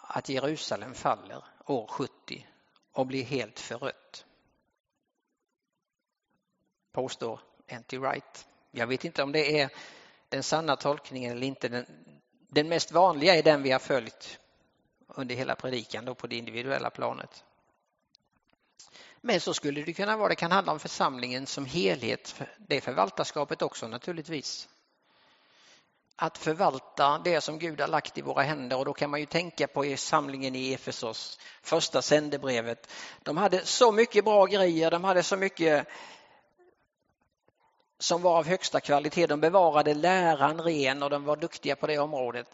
att 0.00 0.28
Jerusalem 0.28 0.94
faller 0.94 1.44
år 1.66 1.86
70 1.86 2.46
och 2.92 3.06
blir 3.06 3.24
helt 3.24 3.60
förrött. 3.60 4.26
Påstår 6.92 7.40
Anti 7.70 7.98
Wright. 7.98 8.48
Jag 8.70 8.86
vet 8.86 9.04
inte 9.04 9.22
om 9.22 9.32
det 9.32 9.60
är 9.60 9.70
den 10.28 10.42
sanna 10.42 10.76
tolkningen 10.76 11.32
eller 11.32 11.46
inte. 11.46 11.68
Den, 11.68 11.86
den 12.48 12.68
mest 12.68 12.92
vanliga 12.92 13.34
är 13.34 13.42
den 13.42 13.62
vi 13.62 13.70
har 13.70 13.78
följt 13.78 14.38
under 15.08 15.34
hela 15.34 15.54
predikan 15.54 16.04
då 16.04 16.14
på 16.14 16.26
det 16.26 16.36
individuella 16.36 16.90
planet. 16.90 17.44
Men 19.20 19.40
så 19.40 19.54
skulle 19.54 19.82
det 19.82 19.92
kunna 19.92 20.16
vara. 20.16 20.28
Det 20.28 20.34
kan 20.34 20.52
handla 20.52 20.72
om 20.72 20.78
församlingen 20.78 21.46
som 21.46 21.64
helhet. 21.64 22.42
Det 22.56 22.80
förvaltarskapet 22.80 23.62
också 23.62 23.88
naturligtvis. 23.88 24.68
Att 26.16 26.38
förvalta 26.38 27.20
det 27.24 27.40
som 27.40 27.58
Gud 27.58 27.80
har 27.80 27.88
lagt 27.88 28.18
i 28.18 28.22
våra 28.22 28.42
händer 28.42 28.78
och 28.78 28.84
då 28.84 28.92
kan 28.92 29.10
man 29.10 29.20
ju 29.20 29.26
tänka 29.26 29.66
på 29.66 29.96
samlingen 29.96 30.54
i 30.54 30.72
Efesos, 30.72 31.38
första 31.62 32.02
sändebrevet. 32.02 32.90
De 33.22 33.36
hade 33.36 33.66
så 33.66 33.92
mycket 33.92 34.24
bra 34.24 34.46
grejer, 34.46 34.90
de 34.90 35.04
hade 35.04 35.22
så 35.22 35.36
mycket 35.36 35.88
som 37.98 38.22
var 38.22 38.38
av 38.38 38.46
högsta 38.46 38.80
kvalitet. 38.80 39.26
De 39.26 39.40
bevarade 39.40 39.94
läran 39.94 40.60
ren 40.60 41.02
och 41.02 41.10
de 41.10 41.24
var 41.24 41.36
duktiga 41.36 41.76
på 41.76 41.86
det 41.86 41.98
området. 41.98 42.46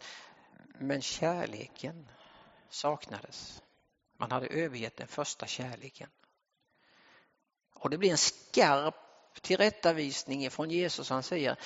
Men 0.78 1.02
kärleken 1.02 2.08
saknades. 2.68 3.62
Man 4.16 4.30
hade 4.30 4.46
övergett 4.46 4.96
den 4.96 5.08
första 5.08 5.46
kärleken. 5.46 6.08
Och 7.74 7.90
det 7.90 7.98
blir 7.98 8.10
en 8.10 8.18
skarp 8.18 8.94
tillrättavisning 9.40 10.50
från 10.50 10.70
Jesus. 10.70 11.10
Han 11.10 11.22
säger 11.22 11.56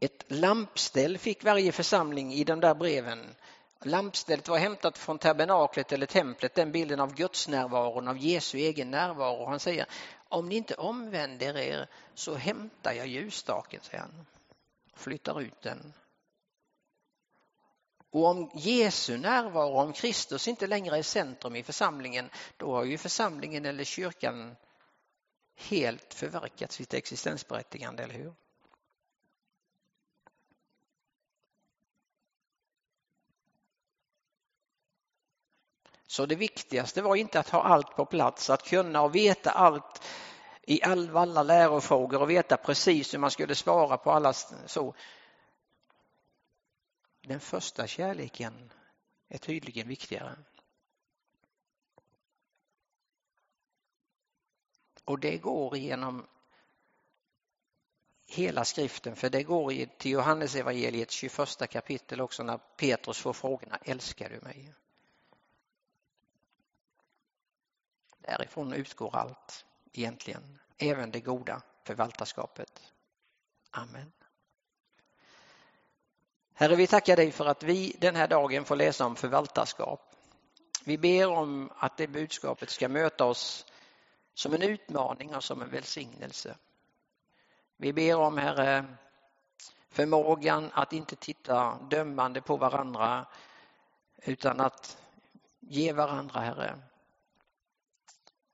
ett 0.00 0.24
lampställ 0.28 1.18
fick 1.18 1.44
varje 1.44 1.72
församling 1.72 2.32
i 2.32 2.44
de 2.44 2.60
där 2.60 2.74
breven. 2.74 3.34
Lampstället 3.82 4.48
var 4.48 4.58
hämtat 4.58 4.98
från 4.98 5.18
tabernaklet 5.18 5.92
eller 5.92 6.06
templet, 6.06 6.54
den 6.54 6.72
bilden 6.72 7.00
av 7.00 7.14
Guds 7.14 7.48
närvaron, 7.48 8.08
av 8.08 8.18
Jesu 8.18 8.58
egen 8.58 8.90
närvaro. 8.90 9.46
Han 9.46 9.60
säger 9.60 9.86
om 10.32 10.48
ni 10.48 10.54
inte 10.54 10.74
omvänder 10.74 11.56
er 11.56 11.88
så 12.14 12.34
hämtar 12.34 12.92
jag 12.92 13.06
ljusstaken, 13.06 13.80
säger 13.82 13.98
han. 13.98 14.26
Flyttar 14.94 15.40
ut 15.40 15.62
den. 15.62 15.92
Och 18.10 18.26
om 18.26 18.50
Jesu 18.54 19.18
närvaro, 19.18 19.72
om 19.72 19.92
Kristus 19.92 20.48
inte 20.48 20.66
längre 20.66 20.98
är 20.98 21.02
centrum 21.02 21.56
i 21.56 21.62
församlingen, 21.62 22.30
då 22.56 22.74
har 22.74 22.84
ju 22.84 22.98
församlingen 22.98 23.66
eller 23.66 23.84
kyrkan 23.84 24.56
helt 25.56 26.14
förverkat 26.14 26.72
sitt 26.72 26.94
existensberättigande, 26.94 28.02
eller 28.02 28.14
hur? 28.14 28.34
Så 36.12 36.26
det 36.26 36.34
viktigaste 36.34 37.02
var 37.02 37.16
inte 37.16 37.40
att 37.40 37.48
ha 37.48 37.62
allt 37.62 37.96
på 37.96 38.06
plats, 38.06 38.50
att 38.50 38.68
kunna 38.68 39.02
och 39.02 39.14
veta 39.14 39.50
allt 39.50 40.04
i 40.62 40.82
alla 40.82 41.42
lärofrågor 41.42 42.22
och 42.22 42.30
veta 42.30 42.56
precis 42.56 43.14
hur 43.14 43.18
man 43.18 43.30
skulle 43.30 43.54
svara 43.54 43.96
på 43.96 44.10
alla 44.10 44.32
så. 44.32 44.94
Den 47.20 47.40
första 47.40 47.86
kärleken 47.86 48.72
är 49.28 49.38
tydligen 49.38 49.88
viktigare. 49.88 50.36
Och 55.04 55.18
det 55.18 55.38
går 55.38 55.76
genom 55.76 56.26
hela 58.26 58.64
skriften, 58.64 59.16
för 59.16 59.30
det 59.30 59.42
går 59.42 59.98
till 59.98 60.10
Johannesevangeliets 60.10 61.14
21 61.14 61.70
kapitel 61.70 62.20
också 62.20 62.42
när 62.42 62.58
Petrus 62.58 63.18
får 63.18 63.32
frågorna, 63.32 63.78
älskar 63.84 64.30
du 64.30 64.40
mig? 64.40 64.74
Därifrån 68.22 68.72
utgår 68.72 69.16
allt 69.16 69.64
egentligen, 69.92 70.58
även 70.78 71.10
det 71.10 71.20
goda 71.20 71.62
förvaltarskapet. 71.84 72.92
Amen. 73.70 74.12
Herre, 76.54 76.76
vi 76.76 76.86
tackar 76.86 77.16
dig 77.16 77.30
för 77.30 77.46
att 77.46 77.62
vi 77.62 77.96
den 77.98 78.16
här 78.16 78.28
dagen 78.28 78.64
får 78.64 78.76
läsa 78.76 79.06
om 79.06 79.16
förvaltarskap. 79.16 80.14
Vi 80.84 80.98
ber 80.98 81.28
om 81.28 81.70
att 81.76 81.96
det 81.96 82.06
budskapet 82.06 82.70
ska 82.70 82.88
möta 82.88 83.24
oss 83.24 83.66
som 84.34 84.54
en 84.54 84.62
utmaning 84.62 85.34
och 85.34 85.44
som 85.44 85.62
en 85.62 85.70
välsignelse. 85.70 86.56
Vi 87.76 87.92
ber 87.92 88.16
om, 88.16 88.38
Herre, 88.38 88.96
förmågan 89.88 90.70
att 90.72 90.92
inte 90.92 91.16
titta 91.16 91.78
dömande 91.90 92.40
på 92.40 92.56
varandra 92.56 93.26
utan 94.16 94.60
att 94.60 94.98
ge 95.60 95.92
varandra, 95.92 96.40
Herre, 96.40 96.78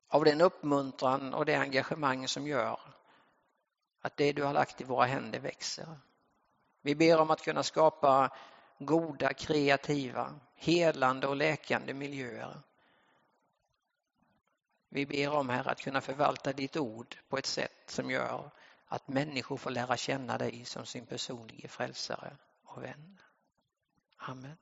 av 0.08 0.24
den 0.24 0.40
uppmuntran 0.40 1.34
och 1.34 1.44
det 1.44 1.54
engagemang 1.54 2.28
som 2.28 2.46
gör 2.46 2.80
att 4.00 4.16
det 4.16 4.32
du 4.32 4.42
har 4.42 4.52
lagt 4.52 4.80
i 4.80 4.84
våra 4.84 5.04
händer 5.04 5.40
växer. 5.40 5.98
Vi 6.82 6.94
ber 6.94 7.20
om 7.20 7.30
att 7.30 7.42
kunna 7.42 7.62
skapa 7.62 8.36
goda, 8.78 9.34
kreativa, 9.34 10.40
helande 10.54 11.26
och 11.26 11.36
läkande 11.36 11.94
miljöer. 11.94 12.60
Vi 14.88 15.06
ber 15.06 15.30
om, 15.30 15.48
Herre, 15.48 15.70
att 15.70 15.80
kunna 15.80 16.00
förvalta 16.00 16.52
ditt 16.52 16.76
ord 16.76 17.16
på 17.28 17.38
ett 17.38 17.46
sätt 17.46 17.82
som 17.86 18.10
gör 18.10 18.50
att 18.86 19.08
människor 19.08 19.56
får 19.56 19.70
lära 19.70 19.96
känna 19.96 20.38
dig 20.38 20.64
som 20.64 20.86
sin 20.86 21.06
personliga 21.06 21.68
frälsare 21.68 22.36
och 22.64 22.82
vän. 22.82 23.18
Amen. 24.16 24.56